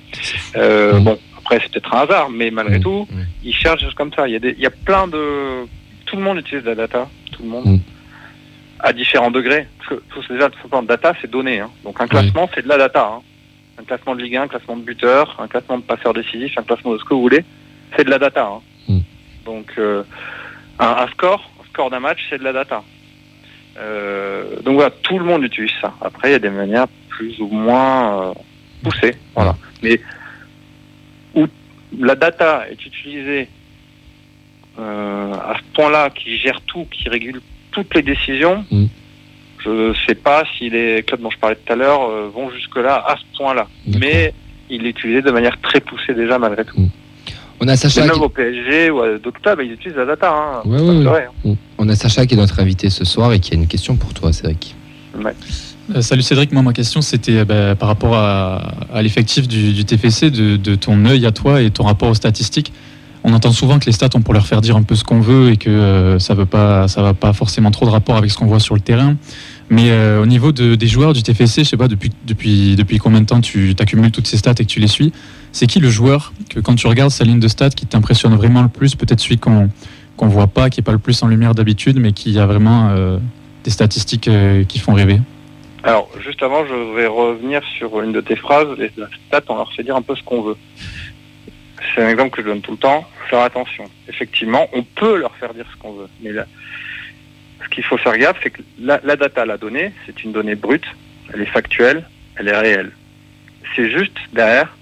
Euh. 0.56 0.98
Bon, 0.98 1.18
après, 1.38 1.60
c'est 1.60 1.70
peut-être 1.70 1.94
un 1.94 2.00
hasard, 2.00 2.30
mais 2.30 2.50
malgré 2.50 2.80
tout, 2.80 3.06
ils 3.44 3.54
cherchent 3.54 3.80
des 3.80 3.84
choses 3.86 3.94
comme 3.94 4.12
ça. 4.12 4.26
Il 4.26 4.32
y, 4.32 4.36
a 4.36 4.40
des, 4.40 4.50
il 4.52 4.60
y 4.60 4.66
a 4.66 4.70
plein 4.70 5.06
de... 5.06 5.66
Tout 6.06 6.16
le 6.16 6.22
monde 6.22 6.38
utilise 6.38 6.64
la 6.64 6.74
data. 6.74 7.08
Tout 7.32 7.42
le 7.42 7.48
monde. 7.48 7.66
Mhm. 7.66 7.80
À 8.80 8.92
différents 8.92 9.30
degrés. 9.30 9.66
Parce 9.78 10.00
que, 10.26 10.32
déjà, 10.32 10.50
tout 10.50 10.60
simplement, 10.62 10.82
data, 10.82 11.14
c'est 11.20 11.30
données. 11.30 11.60
Hein. 11.60 11.70
Donc, 11.84 12.00
un 12.00 12.08
classement, 12.08 12.48
c'est 12.54 12.62
de 12.62 12.68
la 12.68 12.78
data. 12.78 13.12
Hein. 13.14 13.22
Un 13.78 13.84
classement 13.84 14.14
de 14.14 14.22
Ligue 14.22 14.36
1, 14.36 14.42
un 14.42 14.48
classement 14.48 14.76
de 14.76 14.82
buteur, 14.82 15.36
un 15.40 15.48
classement 15.48 15.78
de 15.78 15.82
passeur 15.82 16.14
décisif, 16.14 16.56
un 16.56 16.62
classement 16.62 16.92
de 16.92 16.98
ce 16.98 17.04
que 17.04 17.14
vous 17.14 17.22
voulez. 17.22 17.44
C'est 17.96 18.04
de 18.04 18.10
la 18.10 18.18
data. 18.18 18.46
Hein. 18.46 18.60
Mhm. 18.88 19.02
Donc, 19.44 19.72
euh, 19.78 20.02
un, 20.78 20.86
un 20.86 21.08
score, 21.08 21.50
un 21.60 21.64
score 21.70 21.90
d'un 21.90 22.00
match, 22.00 22.18
c'est 22.30 22.38
de 22.38 22.44
la 22.44 22.52
data. 22.52 22.82
Euh, 23.76 24.60
donc 24.62 24.74
voilà, 24.74 24.90
tout 25.02 25.18
le 25.18 25.24
monde 25.24 25.42
utilise 25.42 25.72
ça. 25.80 25.92
Après, 26.00 26.28
il 26.28 26.32
y 26.32 26.36
a 26.36 26.38
des 26.38 26.50
manières 26.50 26.86
plus 27.08 27.38
ou 27.40 27.48
moins 27.48 28.30
euh, 28.30 28.34
poussées. 28.82 29.16
Voilà. 29.34 29.56
Mais 29.82 30.00
où 31.34 31.46
la 31.98 32.14
data 32.14 32.64
est 32.70 32.86
utilisée 32.86 33.48
à 34.76 35.54
ce 35.56 35.74
point-là, 35.74 36.10
qui 36.10 36.36
gère 36.36 36.60
tout, 36.62 36.84
qui 36.90 37.08
régule 37.08 37.40
toutes 37.70 37.94
les 37.94 38.02
décisions, 38.02 38.64
Mm. 38.70 38.86
Je 39.64 39.70
ne 39.70 39.94
sais 40.06 40.14
pas 40.14 40.44
si 40.56 40.68
les 40.70 41.02
clubs 41.02 41.20
dont 41.20 41.30
je 41.30 41.38
parlais 41.38 41.56
tout 41.56 41.72
à 41.72 41.76
l'heure 41.76 42.02
euh, 42.08 42.28
vont 42.34 42.50
jusque-là 42.50 43.04
à 43.06 43.16
ce 43.16 43.36
point-là. 43.38 43.66
Mais 43.86 44.32
il 44.70 44.86
est 44.86 44.90
utilisé 44.90 45.22
de 45.22 45.30
manière 45.30 45.58
très 45.60 45.80
poussée 45.80 46.14
déjà 46.14 46.38
malgré 46.38 46.64
tout. 46.64 46.76
On 47.60 47.68
a 47.68 47.76
Sacha 47.76 48.00
Et 48.00 48.04
qui... 48.04 48.10
même 48.12 48.22
au 48.22 48.28
PSG 48.28 48.90
ou 48.90 49.00
à 49.00 49.18
d'autres 49.18 49.40
clubs, 49.40 49.60
ils 49.62 49.72
utilisent 49.72 49.96
la 49.96 50.04
data. 50.06 50.30
Hein. 50.32 50.62
Ouais, 50.68 50.78
Ça, 50.78 50.84
ouais, 50.84 50.90
c'est 50.90 50.96
ouais. 50.98 51.04
vrai, 51.04 51.28
hein. 51.46 51.54
On 51.78 51.88
a 51.88 51.94
Sacha 51.94 52.26
qui 52.26 52.34
est 52.34 52.36
notre 52.36 52.60
invité 52.60 52.90
ce 52.90 53.04
soir 53.04 53.32
et 53.32 53.40
qui 53.40 53.54
a 53.54 53.56
une 53.56 53.66
question 53.66 53.96
pour 53.96 54.12
toi, 54.12 54.32
Cédric. 54.32 54.74
Euh, 55.94 56.00
salut 56.00 56.22
Cédric, 56.22 56.50
moi 56.52 56.62
ma 56.62 56.72
question 56.72 57.02
c'était 57.02 57.38
euh, 57.38 57.44
bah, 57.44 57.74
par 57.74 57.88
rapport 57.88 58.14
à, 58.14 58.56
à 58.92 59.02
l'effectif 59.02 59.46
du, 59.46 59.72
du 59.72 59.84
TFC, 59.84 60.30
de, 60.30 60.56
de 60.56 60.74
ton 60.74 61.04
œil 61.04 61.26
à 61.26 61.30
toi 61.30 61.60
et 61.60 61.70
ton 61.70 61.84
rapport 61.84 62.08
aux 62.08 62.14
statistiques. 62.14 62.72
On 63.26 63.32
entend 63.32 63.52
souvent 63.52 63.78
que 63.78 63.86
les 63.86 63.92
stats, 63.92 64.10
on 64.14 64.20
pour 64.20 64.34
leur 64.34 64.46
faire 64.46 64.60
dire 64.60 64.76
un 64.76 64.82
peu 64.82 64.94
ce 64.94 65.02
qu'on 65.02 65.20
veut 65.20 65.50
et 65.50 65.56
que 65.56 65.70
euh, 65.70 66.18
ça 66.18 66.34
veut 66.34 66.44
pas, 66.44 66.88
ça 66.88 67.02
va 67.02 67.14
pas 67.14 67.32
forcément 67.32 67.70
trop 67.70 67.86
de 67.86 67.90
rapport 67.90 68.16
avec 68.16 68.30
ce 68.30 68.36
qu'on 68.36 68.44
voit 68.46 68.60
sur 68.60 68.74
le 68.74 68.82
terrain. 68.82 69.16
Mais 69.70 69.90
euh, 69.90 70.22
au 70.22 70.26
niveau 70.26 70.52
de- 70.52 70.74
des 70.74 70.86
joueurs 70.86 71.14
du 71.14 71.22
TFC, 71.22 71.64
je 71.64 71.70
sais 71.70 71.76
pas 71.78 71.88
depuis, 71.88 72.10
combien 72.98 73.22
de 73.22 73.26
temps 73.26 73.40
tu 73.40 73.74
accumules 73.80 74.10
toutes 74.10 74.26
ces 74.26 74.36
stats 74.36 74.52
et 74.58 74.64
que 74.64 74.70
tu 74.70 74.78
les 74.78 74.88
suis. 74.88 75.10
C'est 75.52 75.66
qui 75.66 75.80
le 75.80 75.88
joueur 75.88 76.34
que 76.50 76.60
quand 76.60 76.74
tu 76.74 76.86
regardes 76.86 77.10
sa 77.12 77.24
ligne 77.24 77.40
de 77.40 77.48
stats 77.48 77.70
qui 77.70 77.86
t'impressionne 77.86 78.34
vraiment 78.34 78.60
le 78.62 78.68
plus, 78.68 78.94
peut-être 78.94 79.20
celui 79.20 79.38
qu'on 79.38 79.70
qu'on 80.16 80.28
voit 80.28 80.46
pas, 80.46 80.70
qui 80.70 80.78
est 80.80 80.84
pas 80.84 80.92
le 80.92 80.98
plus 80.98 81.20
en 81.24 81.26
lumière 81.26 81.54
d'habitude, 81.56 81.98
mais 81.98 82.12
qui 82.12 82.38
a 82.38 82.46
vraiment 82.46 82.90
euh, 82.90 83.18
des 83.64 83.70
statistiques 83.70 84.28
qui 84.68 84.78
font 84.78 84.92
rêver? 84.92 85.20
Alors, 85.82 86.08
juste 86.24 86.42
avant, 86.42 86.64
je 86.66 86.96
vais 86.96 87.06
revenir 87.06 87.60
sur 87.78 88.00
une 88.00 88.12
de 88.12 88.20
tes 88.20 88.36
phrases. 88.36 88.68
Les 88.78 88.90
stats, 89.28 89.42
on 89.48 89.56
leur 89.56 89.72
fait 89.72 89.82
dire 89.82 89.96
un 89.96 90.02
peu 90.02 90.14
ce 90.14 90.22
qu'on 90.22 90.40
veut. 90.42 90.56
C'est 91.94 92.02
un 92.02 92.08
exemple 92.08 92.30
que 92.30 92.42
je 92.42 92.48
donne 92.48 92.60
tout 92.60 92.72
le 92.72 92.78
temps. 92.78 93.08
Faire 93.28 93.40
attention. 93.40 93.88
Effectivement, 94.08 94.68
on 94.72 94.82
peut 94.82 95.18
leur 95.18 95.34
faire 95.36 95.54
dire 95.54 95.66
ce 95.72 95.76
qu'on 95.80 95.92
veut. 95.92 96.08
Mais 96.20 96.32
là, 96.32 96.46
ce 97.62 97.68
qu'il 97.68 97.84
faut 97.84 97.96
faire 97.96 98.16
gaffe, 98.18 98.38
c'est 98.42 98.50
que 98.50 98.62
la, 98.80 99.00
la 99.04 99.16
data, 99.16 99.46
la 99.46 99.56
donnée, 99.56 99.92
c'est 100.06 100.24
une 100.24 100.32
donnée 100.32 100.54
brute. 100.54 100.86
Elle 101.32 101.42
est 101.42 101.46
factuelle, 101.46 102.04
elle 102.36 102.48
est 102.48 102.56
réelle. 102.56 102.92
C'est 103.74 103.90
juste 103.90 104.16
derrière 104.32 104.74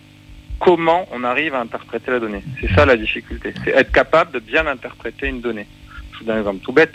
comment 0.59 1.07
on 1.13 1.25
arrive 1.25 1.55
à 1.55 1.61
interpréter 1.61 2.11
la 2.11 2.21
donnée. 2.21 2.43
C'est 2.61 2.73
ça 2.75 2.87
la 2.87 2.97
difficulté. 2.97 3.53
C'est 3.65 3.71
être 3.71 3.93
capable 3.93 4.33
de 4.33 4.39
bien 4.39 4.67
interpréter 4.67 5.27
une 5.27 5.41
donnée. 5.41 5.67
Je 6.13 6.19
vous 6.19 6.25
donne 6.25 6.37
un 6.37 6.41
exemple 6.41 6.65
tout 6.65 6.73
bête. 6.73 6.95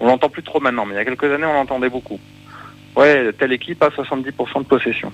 On 0.00 0.06
l'entend 0.06 0.28
plus 0.28 0.42
trop 0.42 0.60
maintenant, 0.60 0.84
mais 0.84 0.94
il 0.94 0.98
y 0.98 1.00
a 1.00 1.04
quelques 1.04 1.24
années, 1.24 1.46
on 1.46 1.54
l'entendait 1.54 1.88
beaucoup. 1.88 2.20
Ouais, 2.96 3.32
telle 3.38 3.52
équipe 3.52 3.82
a 3.82 3.88
70% 3.88 4.62
de 4.62 4.64
possession. 4.64 5.12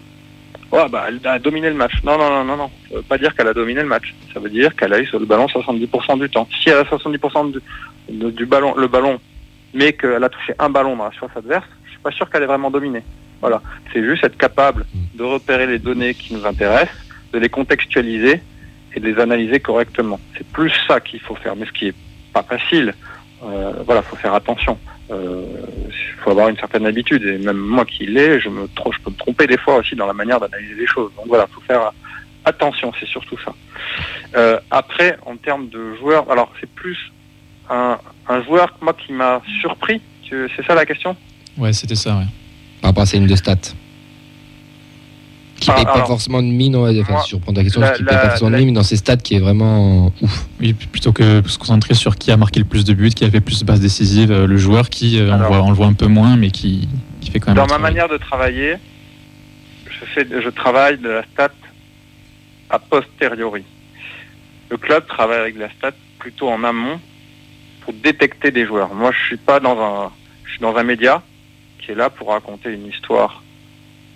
Ouais, 0.73 0.89
bah, 0.89 1.05
elle 1.09 1.21
a 1.27 1.39
dominé 1.39 1.69
le 1.69 1.77
match. 1.77 2.03
Non, 2.03 2.17
non, 2.17 2.31
non, 2.31 2.45
non, 2.45 2.57
non. 2.57 2.71
Ça 2.89 2.97
veut 2.97 3.03
pas 3.03 3.19
dire 3.19 3.35
qu'elle 3.37 3.49
a 3.49 3.53
dominé 3.53 3.83
le 3.83 3.89
match. 3.89 4.15
Ça 4.33 4.41
veut 4.41 4.49
dire 4.49 4.75
qu'elle 4.75 4.95
a 4.95 5.01
eu 5.01 5.07
sur 5.07 5.19
le 5.21 5.27
ballon 5.27 5.45
70% 5.45 6.19
du 6.19 6.31
temps. 6.31 6.49
Si 6.63 6.71
elle 6.71 6.79
a 6.79 6.85
70% 6.85 7.53
du, 8.09 8.33
du 8.33 8.47
ballon, 8.47 8.75
le 8.75 8.89
ballon, 8.89 9.21
mais 9.75 9.93
qu'elle 9.93 10.25
a 10.25 10.31
touché 10.31 10.55
un 10.59 10.71
ballon 10.71 10.97
dans 10.97 11.05
la 11.05 11.13
surface 11.13 11.37
adverse, 11.37 11.67
je 11.85 11.91
suis 11.91 11.99
pas 11.99 12.11
sûr 12.11 12.29
qu'elle 12.31 12.43
ait 12.43 12.47
vraiment 12.47 12.71
dominé. 12.71 13.03
Voilà. 13.43 13.61
C'est 13.93 14.03
juste 14.03 14.25
être 14.25 14.39
capable 14.39 14.87
de 15.15 15.23
repérer 15.23 15.67
les 15.67 15.79
données 15.79 16.15
qui 16.15 16.33
nous 16.33 16.47
intéressent, 16.47 16.97
de 17.35 17.39
les 17.39 17.51
contextualiser 17.51 18.41
et 18.95 19.01
de 19.01 19.07
les 19.07 19.21
analyser 19.21 19.61
correctement. 19.61 20.21
C'est 20.39 20.47
plus 20.47 20.73
ça 20.89 21.01
qu'il 21.01 21.21
faut 21.21 21.35
faire. 21.35 21.55
Mais 21.55 21.67
ce 21.67 21.73
qui 21.73 21.89
est 21.89 21.95
pas 22.33 22.45
facile, 22.45 22.95
euh, 23.45 23.75
voilà, 23.85 24.01
faut 24.01 24.17
faire 24.17 24.33
attention. 24.33 24.79
Euh, 25.13 25.45
Il 25.89 26.25
faut 26.25 26.31
avoir 26.31 26.49
une 26.49 26.57
certaine 26.57 26.87
habitude 26.87 27.23
et 27.25 27.39
même 27.39 27.57
moi 27.59 27.85
qui 27.85 28.07
l'ai, 28.07 28.41
je 28.41 28.49
me 28.49 28.67
je 28.67 28.99
peux 29.03 29.11
me 29.11 29.17
tromper 29.17 29.47
des 29.47 29.59
fois 29.59 29.77
aussi 29.77 29.95
dans 29.95 30.07
la 30.07 30.13
manière 30.13 30.39
d'analyser 30.41 30.75
les 30.75 30.87
choses. 30.87 31.11
Donc 31.17 31.27
voilà, 31.29 31.47
faut 31.49 31.61
faire 31.63 31.93
attention, 32.45 32.93
c'est 32.99 33.09
surtout 33.09 33.37
ça. 33.45 33.53
Euh, 34.37 34.59
après, 34.71 35.17
en 35.27 35.37
termes 35.37 35.69
de 35.69 35.95
joueurs, 35.97 36.31
alors 36.31 36.51
c'est 36.61 36.71
plus 36.71 36.99
un, 37.69 37.99
un 38.29 38.43
joueur 38.45 38.77
moi 38.81 38.95
qui 38.95 39.13
m'a 39.13 39.43
surpris. 39.61 40.01
C'est 40.57 40.65
ça 40.67 40.75
la 40.75 40.87
question? 40.87 41.15
Ouais, 41.59 41.75
c'était 41.75 41.95
ça, 41.95 42.17
ouais. 42.17 42.25
Par 42.81 42.89
rapport 42.91 43.03
à 43.03 43.19
de 43.19 43.37
stats. 43.37 43.75
Qui 45.63 45.71
Ah, 45.71 45.75
paye 45.75 45.85
pas 45.85 45.93
alors, 45.95 46.07
forcément 46.09 46.43
de 46.43 46.49
mine, 46.49 46.75
ouais, 46.77 47.01
enfin, 47.01 47.13
moi, 47.13 47.23
si 47.23 47.31
je 47.31 47.37
reprends 47.37 47.53
ta 47.53 47.63
question, 47.63 47.81
la- 47.81 47.93
qui 47.93 48.03
paye 48.03 48.17
pas 48.17 48.31
forcément 48.31 48.51
de 48.51 48.57
mine, 48.57 48.67
mais 48.67 48.73
dans 48.73 48.83
ses 48.83 48.97
stats 48.97 49.17
qui 49.17 49.37
est 49.37 49.39
vraiment 49.39 50.13
ouf. 50.21 50.47
Oui, 50.61 50.73
plutôt 50.75 51.13
que 51.13 51.41
de 51.41 51.49
se 51.49 51.57
concentrer 51.59 51.95
sur 51.95 52.17
qui 52.17 52.33
a 52.33 52.37
marqué 52.37 52.59
le 52.59 52.67
plus 52.67 52.85
de 52.85 52.93
buts, 52.95 53.11
qui 53.11 53.25
a 53.25 53.31
fait 53.31 53.41
plus 53.41 53.61
de 53.61 53.65
passes 53.65 53.81
décisives, 53.81 54.33
euh, 54.33 54.47
le 54.47 54.57
joueur 54.57 54.89
qui, 54.91 55.21
euh, 55.21 55.33
on, 55.33 55.39
voit, 55.39 55.63
on 55.63 55.69
le 55.71 55.77
voit 55.77 55.87
un 55.87 55.93
peu 55.93 56.07
moins, 56.09 56.37
mais 56.37 56.51
qui, 56.51 56.89
qui 57.21 57.31
fait 57.31 57.39
quand 57.39 57.49
même 57.49 57.57
Dans 57.57 57.63
ma 57.63 57.69
travail. 57.69 57.93
manière 57.93 58.09
de 58.09 58.17
travailler, 58.17 58.75
je, 59.89 60.05
fais, 60.07 60.27
je 60.43 60.49
travaille 60.49 60.99
de 60.99 61.09
la 61.09 61.23
stat 61.33 61.51
a 62.71 62.79
posteriori. 62.79 63.65
Le 64.71 64.77
club 64.79 65.07
travaille 65.07 65.39
avec 65.39 65.57
la 65.59 65.71
stat 65.71 65.93
plutôt 66.19 66.49
en 66.49 66.65
amont 66.65 66.99
pour 67.83 67.93
détecter 67.93 68.51
des 68.51 68.67
joueurs. 68.67 68.95
Moi, 68.95 69.13
je 69.13 69.27
suis 69.27 69.37
pas 69.37 69.61
dans 69.61 69.79
un, 69.81 70.11
je 70.45 70.51
suis 70.53 70.61
dans 70.61 70.75
un 70.77 70.83
média 70.83 71.23
qui 71.79 71.93
est 71.93 71.95
là 71.95 72.11
pour 72.11 72.29
raconter 72.31 72.73
une 72.73 72.87
histoire 72.87 73.43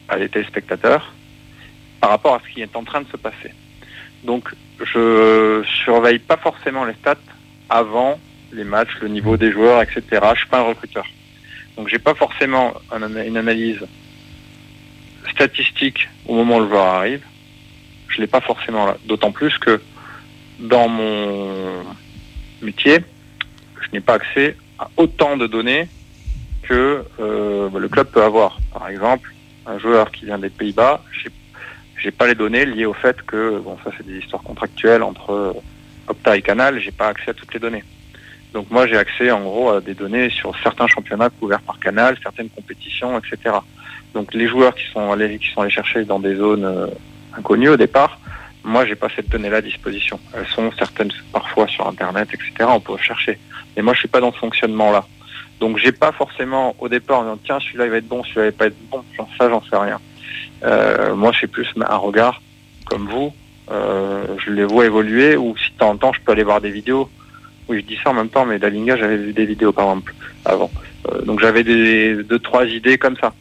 à 0.09 0.19
des 0.19 0.29
téléspectateurs 0.29 1.13
par 2.01 2.11
rapport 2.11 2.35
à 2.35 2.41
ce 2.47 2.53
qui 2.53 2.63
est 2.63 2.77
en 2.77 2.85
train 2.85 3.01
de 3.01 3.09
se 3.09 3.17
passer. 3.17 3.53
Donc, 4.25 4.49
je 4.81 5.63
surveille 5.85 6.19
pas 6.19 6.37
forcément 6.37 6.85
les 6.85 6.95
stats 6.95 7.17
avant 7.69 8.19
les 8.53 8.65
matchs, 8.65 8.99
le 9.01 9.09
niveau 9.09 9.37
des 9.37 9.53
joueurs, 9.53 9.83
etc. 9.83 10.03
Je 10.35 10.41
suis 10.41 10.49
pas 10.49 10.61
un 10.61 10.69
recruteur. 10.69 11.07
Donc 11.77 11.89
j'ai 11.89 11.99
pas 11.99 12.15
forcément 12.15 12.75
une 12.93 13.37
analyse 13.37 13.81
statistique 15.31 16.09
au 16.27 16.35
moment 16.35 16.57
où 16.57 16.61
le 16.61 16.69
joueur 16.69 16.85
arrive. 16.85 17.23
Je 18.09 18.21
l'ai 18.21 18.27
pas 18.27 18.41
forcément 18.41 18.87
là. 18.87 18.97
D'autant 19.05 19.33
plus 19.33 19.57
que 19.59 19.81
dans 20.59 20.89
mon 20.89 21.85
métier, 22.63 22.99
je 23.83 23.89
n'ai 23.93 24.01
pas 24.01 24.15
accès 24.15 24.57
à 24.79 24.89
autant 24.97 25.37
de 25.37 25.47
données 25.47 25.89
que 26.63 27.05
euh, 27.21 27.69
le 27.79 27.89
club 27.89 28.09
peut 28.09 28.23
avoir. 28.23 28.59
Par 28.73 28.89
exemple, 28.89 29.33
un 29.67 29.79
joueur 29.79 30.11
qui 30.11 30.25
vient 30.25 30.39
des 30.39 30.49
Pays-Bas, 30.49 31.03
j'ai 31.99 32.11
pas 32.11 32.27
les 32.27 32.35
données 32.35 32.67
liées 32.67 32.87
au 32.87 32.93
fait 32.93 33.21
que 33.23 33.59
bon 33.59 33.77
ça 33.85 33.91
c'est 33.97 34.07
des 34.07 34.19
histoires 34.19 34.43
contractuelles 34.43 35.03
entre 35.03 35.31
euh, 35.31 35.53
Opta 36.09 36.37
et 36.37 36.43
Canal, 36.43 36.79
j'ai 36.81 36.93
pas 36.93 37.09
accès 37.09 37.31
à 37.31 37.35
toutes 37.35 37.53
les 37.53 37.61
données. 37.61 37.85
Donc 38.53 38.71
moi 38.71 38.87
j'ai 38.87 38.97
accès 38.97 39.31
en 39.31 39.41
gros 39.41 39.71
à 39.71 39.81
des 39.81 39.95
données 39.95 40.31
sur 40.31 40.55
certains 40.63 40.87
championnats 40.87 41.31
couverts 41.31 41.63
par 41.63 41.79
Canal, 41.79 42.17
certaines 42.23 42.49
compétitions, 42.51 43.19
etc. 43.19 43.57
Donc 44.15 44.33
les 44.35 44.49
joueurs 44.49 44.75
qui 44.75 44.87
sont 44.93 45.13
allés 45.13 45.39
qui 45.39 45.51
sont 45.51 45.63
allés 45.63 45.71
chercher 45.71 46.05
dans 46.05 46.21
des 46.21 46.37
zones 46.37 46.65
euh, 46.65 46.87
inconnues 47.37 47.71
au 47.71 47.77
départ, 47.77 48.21
moi 48.65 48.87
j'ai 48.87 48.95
pas 48.95 49.09
cette 49.15 49.29
donnée-là 49.29 49.59
à 49.59 49.63
disposition. 49.63 50.19
Elles 50.35 50.47
sont 50.47 50.71
certaines 50.79 51.13
parfois 51.33 51.67
sur 51.69 51.87
internet, 51.87 52.29
etc. 52.33 52.69
On 52.69 52.81
peut 52.81 52.97
chercher. 52.99 53.39
Mais 53.77 53.83
moi 53.83 53.95
je 53.95 54.01
suis 54.01 54.09
pas 54.09 54.21
dans 54.21 54.33
ce 54.33 54.39
fonctionnement-là. 54.39 55.07
Donc 55.61 55.79
j'ai 55.79 55.93
pas 55.93 56.13
forcément 56.13 56.75
au 56.79 56.89
départ 56.89 57.21
en 57.21 57.23
disant 57.23 57.39
tiens 57.45 57.61
celui-là 57.61 57.85
il 57.87 57.91
va 57.91 57.97
être 57.99 58.09
bon, 58.09 58.23
celui-là 58.25 58.47
il 58.47 58.51
va 58.51 58.57
pas 58.57 58.67
être 58.67 58.91
bon, 58.91 59.05
ça 59.39 59.49
j'en 59.49 59.63
sais 59.63 59.77
rien. 59.77 60.01
Euh, 60.65 61.15
moi, 61.15 61.33
c'est 61.39 61.47
plus 61.47 61.69
un 61.81 61.97
regard 61.97 62.41
comme 62.87 63.09
vous. 63.09 63.33
Euh, 63.71 64.25
je 64.45 64.51
les 64.53 64.65
vois 64.65 64.87
évoluer 64.87 65.37
ou 65.37 65.57
si 65.57 65.73
de 65.73 65.79
temps 65.79 65.91
en 65.91 65.97
temps, 65.97 66.13
je 66.13 66.21
peux 66.21 66.33
aller 66.33 66.45
voir 66.45 66.61
des 66.61 66.71
vidéos. 66.71 67.09
Oui, 67.69 67.81
je 67.81 67.87
dis 67.87 67.99
ça 68.03 68.11
en 68.11 68.15
même 68.15 68.29
temps, 68.29 68.47
mais 68.47 68.59
Dalinga, 68.59 68.97
j'avais 68.97 69.17
vu 69.17 69.33
des 69.33 69.45
vidéos 69.45 69.73
par 69.73 69.87
exemple 69.87 70.15
avant. 70.45 70.71
Euh, 71.09 71.23
donc 71.23 71.41
j'avais 71.41 71.65
des 71.65 72.23
deux 72.23 72.39
trois 72.39 72.65
idées 72.67 72.99
comme 72.99 73.17
ça. 73.17 73.33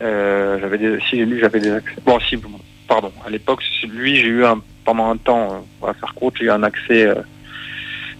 J'avais 0.00 0.78
des, 0.78 0.98
si 1.08 1.16
lui, 1.16 1.38
j'avais 1.38 1.60
des. 1.60 1.78
Bon, 2.04 2.18
si, 2.20 2.36
pardon. 2.88 3.12
À 3.24 3.30
l'époque, 3.30 3.62
lui, 3.88 4.16
j'ai 4.16 4.26
eu 4.26 4.44
un 4.44 4.60
pendant 4.84 5.10
un 5.10 5.16
temps, 5.16 5.64
on 5.80 5.86
va 5.86 5.94
faire 5.94 6.12
court, 6.14 6.32
j'ai 6.36 6.46
eu 6.46 6.50
un 6.50 6.64
accès 6.64 7.08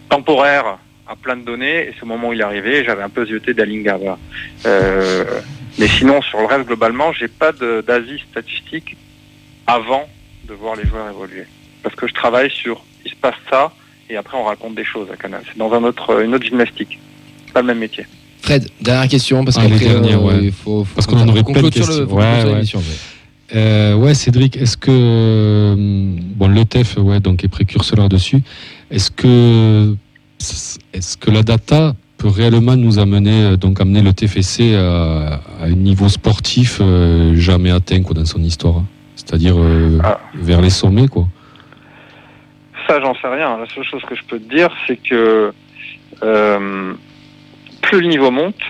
temporaire 0.09 0.79
à 1.09 1.17
plein 1.17 1.37
de 1.37 1.45
données. 1.45 1.89
Et 1.89 1.95
au 2.01 2.07
moment 2.07 2.29
où 2.29 2.33
il 2.33 2.41
est 2.41 2.45
arrivé, 2.45 2.85
j'avais 2.85 3.03
un 3.03 3.09
peu 3.09 3.27
zioté 3.27 3.53
Dalinga. 3.53 3.99
Mais 5.79 5.89
sinon, 5.89 6.21
sur 6.23 6.39
le 6.41 6.47
reste, 6.47 6.67
globalement, 6.67 7.13
j'ai 7.13 7.29
pas 7.29 7.53
d'avis 7.53 8.21
statistique 8.31 8.97
avant 9.67 10.09
de 10.49 10.55
voir 10.55 10.77
les 10.77 10.87
joueurs 10.87 11.09
évoluer. 11.09 11.47
Parce 11.83 11.95
que 11.95 12.07
je 12.07 12.15
travaille 12.15 12.51
sur, 12.51 12.83
il 13.05 13.11
se 13.11 13.17
passe 13.17 13.35
ça, 13.51 13.73
et 14.11 14.17
après 14.17 14.37
on 14.37 14.45
raconte 14.45 14.75
des 14.75 14.85
choses 14.85 15.09
à 15.13 15.17
Canal. 15.17 15.43
C'est 15.49 15.57
dans 15.59 15.73
un 15.73 15.83
autre, 15.85 16.23
une 16.23 16.35
autre 16.35 16.45
gymnastique. 16.45 16.99
Pas 17.55 17.61
le 17.61 17.67
même 17.69 17.79
métier. 17.79 18.07
Fred, 18.43 18.69
dernière 18.81 19.09
question, 19.09 19.45
parce 19.45 19.57
Ah, 19.59 19.67
qu'après, 19.67 19.87
euh, 19.89 20.17
ouais. 20.17 20.39
il 20.45 20.53
faut, 20.53 20.85
faut 20.85 20.95
Parce 20.95 21.07
qu'on 21.07 21.19
en 21.21 21.29
aurait 21.29 21.45
plein 21.45 21.55
de 21.55 21.61
le- 21.67 21.71
questions. 21.71 22.05
Ouais, 22.07 22.45
ouais. 22.45 22.63
ouais. 22.75 22.81
Euh, 23.55 23.95
ouais, 23.95 24.15
Cédric, 24.15 24.57
est-ce 24.57 24.77
que 24.77 24.91
euh, 24.91 25.75
bon, 25.77 26.49
le 26.49 26.65
TEF, 26.65 26.97
ouais, 26.97 27.21
donc 27.21 27.45
est 27.45 27.49
précurseur 27.49 27.99
là-dessus. 27.99 28.41
Est-ce 28.91 29.11
que 29.11 29.95
est-ce 30.93 31.17
que 31.19 31.31
la 31.31 31.43
data 31.43 31.95
peut 32.23 32.29
réellement 32.29 32.77
nous 32.77 32.99
amener 33.01 33.43
euh, 33.45 33.57
donc 33.57 33.81
amener 33.81 34.01
le 34.01 34.13
TFC 34.13 34.75
à, 34.77 35.41
à 35.61 35.65
un 35.65 35.71
niveau 35.71 36.09
sportif 36.09 36.79
euh, 36.81 37.35
jamais 37.35 37.71
atteint 37.73 38.03
quoi 38.03 38.15
dans 38.15 38.25
son 38.25 38.41
histoire, 38.43 38.83
c'est-à-dire 39.17 39.55
euh, 39.59 39.99
Ah. 40.05 40.21
vers 40.35 40.61
les 40.61 40.71
sommets 40.71 41.09
quoi. 41.09 41.27
Ça, 42.87 43.01
j'en 43.01 43.15
sais 43.15 43.29
rien. 43.29 43.59
La 43.59 43.67
seule 43.75 43.85
chose 43.85 44.03
que 44.09 44.15
je 44.15 44.23
peux 44.29 44.39
te 44.39 44.55
dire, 44.55 44.69
c'est 44.87 44.97
que 45.03 45.53
euh, 46.23 46.93
plus 47.81 48.01
le 48.01 48.09
niveau 48.09 48.31
monte, 48.31 48.61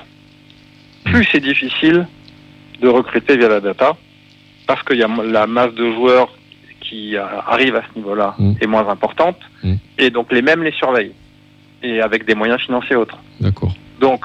plus 1.05 1.25
c'est 1.31 1.41
difficile 1.41 2.07
de 2.81 2.88
recruter 2.88 3.37
via 3.37 3.49
la 3.49 3.61
data, 3.61 3.97
parce 4.67 4.83
qu'il 4.83 4.99
y 4.99 5.03
a 5.03 5.09
la 5.25 5.47
masse 5.47 5.75
de 5.75 5.93
joueurs 5.93 6.29
qui 6.81 7.17
euh, 7.17 7.25
arrivent 7.47 7.77
à 7.77 7.83
ce 7.93 7.99
niveau-là 7.99 8.35
Mm. 8.38 8.53
est 8.61 8.67
moins 8.67 8.88
importante, 8.88 9.38
Mm. 9.62 9.75
et 9.99 10.11
donc 10.11 10.33
les 10.33 10.43
mêmes 10.43 10.62
les 10.62 10.73
surveillent, 10.73 11.12
et 11.83 12.01
avec 12.01 12.25
des 12.27 12.35
moyens 12.35 12.61
financiers 12.61 12.97
autres. 12.97 13.18
D'accord. 13.40 13.75
Donc, 14.01 14.25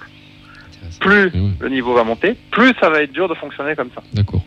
plus 0.99 1.31
Oui, 1.33 1.51
le 1.59 1.69
niveau 1.69 1.93
va 1.93 2.03
monter, 2.03 2.35
plus 2.51 2.73
ça 2.79 2.89
va 2.89 3.01
être 3.03 3.11
dur 3.11 3.27
de 3.29 3.33
fonctionner 3.35 3.75
comme 3.75 3.89
ça. 3.93 4.01
D'accord. 4.13 4.43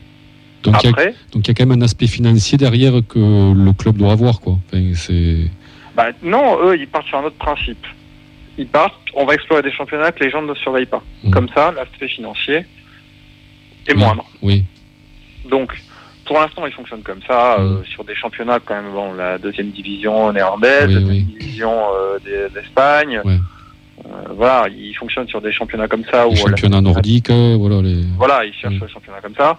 Donc 0.62 0.74
il 0.82 0.86
y, 0.86 0.88
a- 0.88 0.90
Après, 0.90 1.14
donc 1.32 1.46
il 1.46 1.48
y 1.48 1.50
a 1.52 1.54
quand 1.54 1.66
même 1.66 1.78
un 1.80 1.84
aspect 1.84 2.06
financier 2.06 2.58
derrière 2.58 2.92
que 3.08 3.18
le 3.18 3.72
club 3.72 3.96
doit 3.96 4.12
avoir 4.12 4.40
quoi. 4.40 4.58
Enfin, 4.72 4.92
bah, 5.96 6.08
non, 6.22 6.58
eux, 6.64 6.76
ils 6.78 6.86
partent 6.88 7.06
sur 7.06 7.18
un 7.18 7.24
autre 7.24 7.36
principe. 7.36 7.84
Ils 8.58 8.66
partent, 8.66 8.94
on 9.14 9.24
va 9.24 9.34
explorer 9.34 9.62
des 9.62 9.72
championnats 9.72 10.12
que 10.12 10.22
les 10.22 10.30
gens 10.30 10.42
ne 10.42 10.54
surveillent 10.54 10.86
pas. 10.86 11.02
Mm. 11.24 11.30
Comme 11.30 11.48
ça, 11.54 11.72
l'aspect 11.72 12.08
financier 12.08 12.66
est 13.86 13.92
Oui. 13.94 13.98
moindre. 13.98 14.24
oui, 14.42 14.64
Donc, 15.48 15.72
pour 16.30 16.38
l'instant, 16.38 16.64
ils 16.64 16.72
fonctionnent 16.72 17.02
comme 17.02 17.18
ça, 17.26 17.56
euh, 17.58 17.80
Mm. 17.80 17.84
sur 17.86 18.04
des 18.04 18.14
championnats 18.14 18.60
quand 18.64 18.74
même, 18.80 18.92
bon, 18.92 19.12
la 19.14 19.36
deuxième 19.36 19.70
division 19.70 20.32
néerlandaise, 20.32 20.86
Oui, 20.86 20.94
la 20.94 21.00
oui. 21.00 21.06
deuxième 21.06 21.26
division 21.40 21.72
euh, 21.92 22.18
d'E- 22.24 22.54
d'Espagne. 22.54 23.20
Ouais. 23.24 23.34
Euh, 24.06 24.08
voilà, 24.36 24.68
ils 24.68 24.94
fonctionnent 24.94 25.26
sur 25.26 25.40
des 25.40 25.50
championnats 25.52 25.88
comme 25.88 26.04
ça. 26.04 26.24
les 26.26 26.30
où, 26.32 26.36
championnats 26.36 26.80
nordiques, 26.80 27.30
voilà 27.32 27.82
les. 27.82 28.04
Voilà, 28.16 28.44
ils 28.44 28.54
cherchent 28.54 28.74
Mm. 28.76 28.86
des 28.86 28.92
championnats 28.92 29.20
comme 29.20 29.34
ça. 29.34 29.58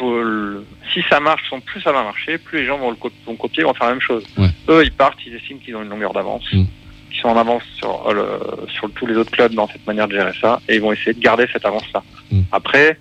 Le- 0.00 0.64
Si 0.94 1.02
ça 1.10 1.20
marche, 1.20 1.52
plus 1.66 1.82
ça 1.82 1.92
va 1.92 2.02
marcher, 2.02 2.38
plus 2.38 2.60
les 2.60 2.66
gens 2.66 2.78
vont 2.78 2.88
le 2.90 2.96
co- 2.96 3.12
vont 3.26 3.36
copier, 3.36 3.62
vont 3.62 3.74
faire 3.74 3.86
la 3.88 3.92
même 3.92 4.00
chose. 4.00 4.24
Ouais. 4.38 4.48
Eux, 4.70 4.82
ils 4.84 4.90
partent, 4.92 5.18
ils 5.26 5.34
estiment 5.34 5.60
qu'ils 5.62 5.76
ont 5.76 5.82
une 5.82 5.90
longueur 5.90 6.14
d'avance, 6.14 6.42
Mm. 6.54 6.64
qu'ils 7.10 7.20
sont 7.20 7.28
en 7.28 7.36
avance 7.36 7.62
sur, 7.76 8.10
le- 8.12 8.66
sur 8.74 8.90
tous 8.92 9.04
les 9.06 9.14
autres 9.18 9.30
clubs 9.30 9.52
dans 9.54 9.68
cette 9.68 9.86
manière 9.86 10.08
de 10.08 10.14
gérer 10.14 10.32
ça, 10.40 10.58
et 10.66 10.76
ils 10.76 10.80
vont 10.80 10.92
essayer 10.92 11.12
de 11.12 11.20
garder 11.20 11.46
cette 11.52 11.66
avance-là. 11.66 12.02
Mm. 12.32 12.40
Après, 12.50 12.96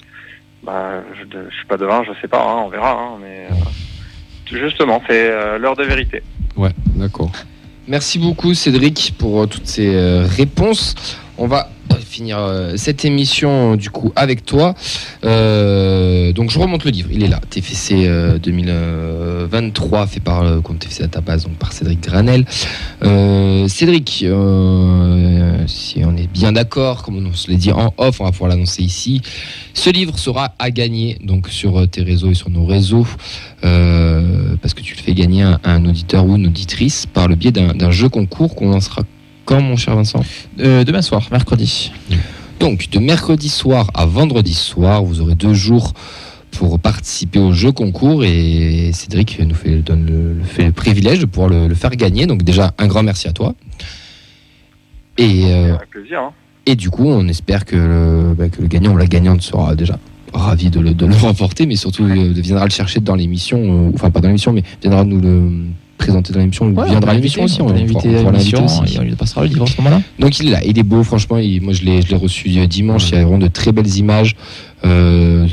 bah, 0.69 1.03
je, 1.15 1.23
je 1.49 1.55
suis 1.55 1.65
pas 1.65 1.77
devin, 1.77 2.03
je 2.03 2.11
sais 2.21 2.27
pas, 2.27 2.43
hein, 2.43 2.63
on 2.65 2.69
verra, 2.69 2.91
hein, 2.91 3.19
euh, 3.23 3.49
justement, 4.51 5.01
c'est 5.07 5.31
euh, 5.31 5.57
l'heure 5.57 5.75
de 5.75 5.83
vérité. 5.83 6.21
Ouais, 6.55 6.71
d'accord. 6.95 7.31
Merci 7.87 8.19
beaucoup 8.19 8.53
Cédric 8.53 9.15
pour 9.17 9.41
euh, 9.41 9.45
toutes 9.47 9.65
ces 9.65 9.89
réponses. 10.37 10.95
On 11.39 11.47
va 11.47 11.69
finir 12.09 12.39
euh, 12.39 12.73
cette 12.75 13.05
émission 13.05 13.75
du 13.75 13.89
coup 13.89 14.11
avec 14.15 14.45
toi. 14.45 14.73
Euh, 15.23 16.33
donc 16.33 16.49
je 16.49 16.59
remonte 16.59 16.83
le 16.83 16.91
livre, 16.91 17.09
il 17.11 17.23
est 17.23 17.27
là. 17.27 17.39
TFC 17.49 18.07
euh, 18.07 18.39
2023 18.39 20.07
fait 20.07 20.19
par 20.19 20.43
le 20.43 20.61
compte 20.61 20.79
TFC 20.79 21.03
Database 21.03 21.43
donc 21.43 21.53
par 21.53 21.71
Cédric 21.71 22.01
Granel. 22.01 22.45
Euh, 23.03 23.67
Cédric, 23.67 24.23
euh, 24.23 25.63
si 25.67 26.01
on 26.03 26.17
est 26.17 26.27
bien 26.27 26.51
d'accord, 26.51 27.03
comme 27.03 27.25
on 27.25 27.33
se 27.33 27.49
l'a 27.51 27.57
dit 27.57 27.71
en 27.71 27.93
off, 27.97 28.19
on 28.19 28.25
va 28.25 28.31
pouvoir 28.31 28.49
l'annoncer 28.49 28.83
ici. 28.83 29.21
Ce 29.73 29.89
livre 29.89 30.17
sera 30.17 30.55
à 30.57 30.71
gagner 30.71 31.17
donc 31.23 31.47
sur 31.49 31.79
euh, 31.79 31.85
tes 31.85 32.01
réseaux 32.01 32.31
et 32.31 32.35
sur 32.35 32.49
nos 32.49 32.65
réseaux 32.65 33.05
euh, 33.63 34.55
parce 34.61 34.73
que 34.73 34.81
tu 34.81 34.95
le 34.95 35.01
fais 35.01 35.13
gagner 35.13 35.43
à 35.43 35.59
un 35.63 35.85
auditeur 35.85 36.25
ou 36.25 36.35
une 36.35 36.47
auditrice 36.47 37.05
par 37.05 37.27
le 37.27 37.35
biais 37.35 37.51
d'un 37.51 37.91
jeu 37.91 38.09
concours 38.09 38.55
qu'on 38.55 38.71
lancera 38.71 39.03
quand, 39.49 39.61
mon 39.61 39.75
cher 39.77 39.95
Vincent 39.95 40.23
Euh, 40.59 40.83
demain 40.83 41.01
soir, 41.01 41.27
mercredi. 41.31 41.91
Donc, 42.59 42.89
de 42.91 42.99
mercredi 42.99 43.49
soir 43.49 43.89
à 43.95 44.05
vendredi 44.05 44.53
soir, 44.53 45.03
vous 45.03 45.21
aurez 45.21 45.33
deux 45.33 45.55
jours 45.55 45.93
pour 46.51 46.79
participer 46.79 47.39
au 47.39 47.51
jeu 47.51 47.71
concours 47.71 48.23
et 48.23 48.91
Cédric 48.93 49.39
nous 49.39 49.55
fait, 49.55 49.77
donne 49.77 50.05
le, 50.05 50.33
le- 50.35 50.43
fait 50.43 50.65
le 50.65 50.71
privilège 50.71 51.19
de 51.19 51.25
pouvoir 51.25 51.49
le, 51.49 51.67
le 51.67 51.73
faire 51.73 51.89
gagner. 51.95 52.27
Donc, 52.27 52.43
déjà, 52.43 52.73
un 52.77 52.85
grand 52.87 53.01
merci 53.01 53.27
à 53.27 53.31
toi. 53.33 53.55
Et, 55.17 55.45
euh, 55.45 55.75
Avec 55.75 55.89
plaisir. 55.89 56.19
Hein. 56.21 56.31
et 56.67 56.75
du 56.75 56.91
coup, 56.91 57.07
on 57.07 57.27
espère 57.27 57.65
que 57.65 57.75
le, 57.75 58.35
bah, 58.37 58.49
que 58.49 58.61
le 58.61 58.67
gagnant 58.67 58.93
ou 58.93 58.97
la 58.97 59.07
gagnante 59.07 59.41
sera 59.41 59.75
déjà 59.75 59.97
ravi 60.31 60.69
de 60.69 60.79
le, 60.79 60.93
de 60.93 61.05
le 61.07 61.15
remporter, 61.27 61.65
mais 61.65 61.75
surtout 61.75 62.03
euh, 62.03 62.33
viendra 62.35 62.65
le 62.65 62.71
chercher 62.71 62.99
dans 62.99 63.15
l'émission, 63.15 63.59
euh, 63.87 63.91
enfin 63.95 64.11
pas 64.11 64.19
dans 64.21 64.27
l'émission, 64.27 64.53
mais 64.53 64.63
viendra 64.81 65.03
nous 65.05 65.19
le 65.19 65.51
présenter 65.99 66.33
dans 66.33 66.39
l'émission, 66.39 66.65
ou 66.65 66.83
viendra 66.83 67.11
à 67.11 67.13
l'émission 67.13 67.43
aussi. 67.43 67.61
on 67.61 67.67
on 67.67 67.69
à 67.75 68.31
aussi. 68.81 68.95
et 68.95 68.99
on 68.99 69.03
lui 69.03 69.15
passera 69.15 69.41
le 69.43 69.47
livre 69.49 69.63
à 69.63 69.67
ce 69.67 69.77
moment-là. 69.77 70.01
Donc 70.17 70.39
il 70.39 70.47
est 70.47 70.51
là, 70.51 70.61
il 70.65 70.79
est 70.79 70.83
beau, 70.83 71.03
franchement. 71.03 71.37
il- 71.37 71.61
moi 71.61 71.73
je 71.73 71.83
l'ai, 71.83 71.99
reçu 72.15 72.49
dimanche. 72.67 73.09
Il 73.09 73.15
y 73.15 73.17
a 73.17 73.23
vraiment 73.23 73.37
de 73.37 73.47
très 73.47 73.71
belles 73.71 73.95
images. 73.97 74.35
Euh, 74.85 75.47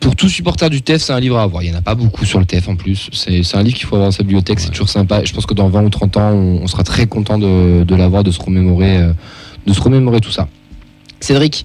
pour 0.00 0.16
tout 0.16 0.28
supporter 0.28 0.68
du 0.68 0.82
TEF, 0.82 1.00
c'est 1.00 1.12
un 1.12 1.20
livre 1.20 1.38
à 1.38 1.44
avoir. 1.44 1.62
Il 1.62 1.70
n'y 1.70 1.76
en 1.76 1.78
a 1.78 1.82
pas 1.82 1.94
beaucoup 1.94 2.24
sur 2.24 2.40
le 2.40 2.44
TEF 2.44 2.68
en 2.68 2.74
plus. 2.74 3.08
C'est, 3.12 3.54
un 3.54 3.62
livre 3.62 3.76
qu'il 3.76 3.86
faut 3.86 3.94
avoir 3.94 4.08
dans 4.08 4.12
sa 4.12 4.24
bibliothèque. 4.24 4.58
C'est 4.58 4.66
Ouais. 4.66 4.72
toujours 4.72 4.88
sympa. 4.88 5.22
Je 5.24 5.32
pense 5.32 5.46
que 5.46 5.54
dans 5.54 5.68
20 5.68 5.84
ou 5.84 5.90
30 5.90 6.16
ans, 6.16 6.30
on, 6.32 6.60
on 6.62 6.66
sera 6.66 6.82
très 6.82 7.06
content 7.06 7.38
de, 7.38 7.84
de 7.84 7.94
l'avoir, 7.94 8.24
de 8.24 8.32
se 8.32 8.40
remémorer, 8.40 8.96
euh, 8.96 9.12
de 9.66 9.72
se 9.72 9.80
remémorer 9.80 10.20
tout 10.20 10.32
ça. 10.32 10.48
Cédric, 11.20 11.64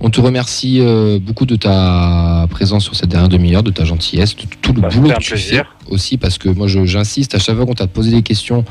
on 0.00 0.10
te 0.10 0.20
remercie 0.20 0.78
euh, 0.80 1.20
beaucoup 1.20 1.46
de 1.46 1.54
ta 1.56 2.35
présence 2.46 2.84
sur 2.84 2.94
cette 2.94 3.08
dernière 3.10 3.28
demi-heure, 3.28 3.62
de 3.62 3.70
ta 3.70 3.84
gentillesse, 3.84 4.34
de 4.36 4.42
tout 4.62 4.72
le 4.72 4.80
Bah, 4.82 4.88
boulot 4.92 5.10
que 5.10 5.18
tu 5.20 5.32
plaisir. 5.32 5.64
fais 5.86 5.92
aussi, 5.92 6.16
parce 6.18 6.38
que 6.38 6.48
moi 6.48 6.66
j'insiste 6.66 7.34
à 7.34 7.38
chaque 7.38 7.56
fois 7.56 7.66
qu'on 7.66 7.74
t'a 7.74 7.86
posé 7.86 8.10
des 8.10 8.22
questions 8.22 8.64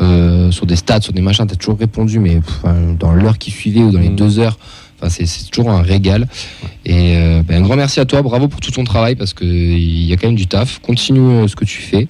euh, 0.00 0.50
sur 0.50 0.66
des 0.66 0.76
stats, 0.76 1.00
sur 1.02 1.12
des 1.12 1.20
machins, 1.22 1.46
t'as 1.46 1.54
toujours 1.56 1.78
répondu, 1.78 2.18
mais 2.18 2.36
pff, 2.40 2.62
dans 2.98 3.12
l'heure 3.12 3.38
qui 3.38 3.50
suivait 3.50 3.80
ou 3.82 3.90
dans 3.92 4.00
les 4.00 4.08
Mm. 4.10 4.16
deux 4.16 4.38
heures, 4.38 4.58
c'est 5.08 5.50
toujours 5.50 5.70
un 5.70 5.82
régal. 5.82 6.26
Et 6.86 7.16
euh, 7.16 7.42
ben, 7.46 7.62
un 7.62 7.66
grand 7.66 7.76
merci 7.76 8.00
à 8.00 8.04
toi, 8.06 8.22
bravo 8.22 8.48
pour 8.48 8.60
tout 8.60 8.70
ton 8.70 8.84
travail, 8.84 9.16
parce 9.16 9.34
qu'il 9.34 10.04
y 10.04 10.12
a 10.12 10.16
quand 10.16 10.28
même 10.28 10.36
du 10.36 10.46
taf. 10.46 10.80
Continue 10.80 11.20
euh, 11.44 11.48
ce 11.48 11.54
que 11.56 11.64
tu 11.64 11.80
fais. 11.82 12.06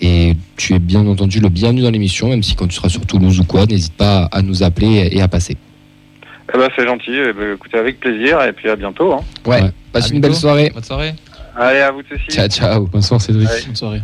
Et 0.00 0.34
tu 0.56 0.74
es 0.74 0.80
bien 0.80 1.06
entendu 1.06 1.38
le 1.38 1.48
bienvenu 1.48 1.80
dans 1.82 1.90
l'émission, 1.90 2.28
même 2.28 2.42
si 2.42 2.56
quand 2.56 2.66
tu 2.66 2.74
seras 2.74 2.88
sur 2.88 3.06
Toulouse 3.06 3.38
ou 3.38 3.44
quoi, 3.44 3.64
n'hésite 3.66 3.92
pas 3.92 4.24
à 4.32 4.42
nous 4.42 4.64
appeler 4.64 5.08
et 5.12 5.22
à 5.22 5.28
passer. 5.28 5.56
Eh 6.54 6.58
ben, 6.58 6.68
c'est 6.76 6.86
gentil. 6.86 7.10
Eh 7.12 7.32
ben, 7.32 7.54
écoutez, 7.54 7.78
avec 7.78 7.98
plaisir, 8.00 8.40
et 8.42 8.52
puis 8.52 8.68
à 8.70 8.76
bientôt. 8.76 9.12
Hein. 9.12 9.20
Ouais, 9.46 9.62
Ouais. 9.62 9.70
passe 9.92 10.10
À 10.10 10.14
une 10.14 10.20
belle 10.20 10.30
bientôt. 10.30 10.40
soirée. 10.40 10.70
Bonne 10.72 10.84
soirée. 10.84 11.14
Allez, 11.56 11.80
à 11.80 11.90
vous 11.92 12.00
aussi. 12.00 12.26
Ciao, 12.30 12.48
ciao. 12.48 12.86
Bonsoir 12.86 13.20
Cédric. 13.20 13.48
Bonne 13.66 13.76
soirée. 13.76 14.00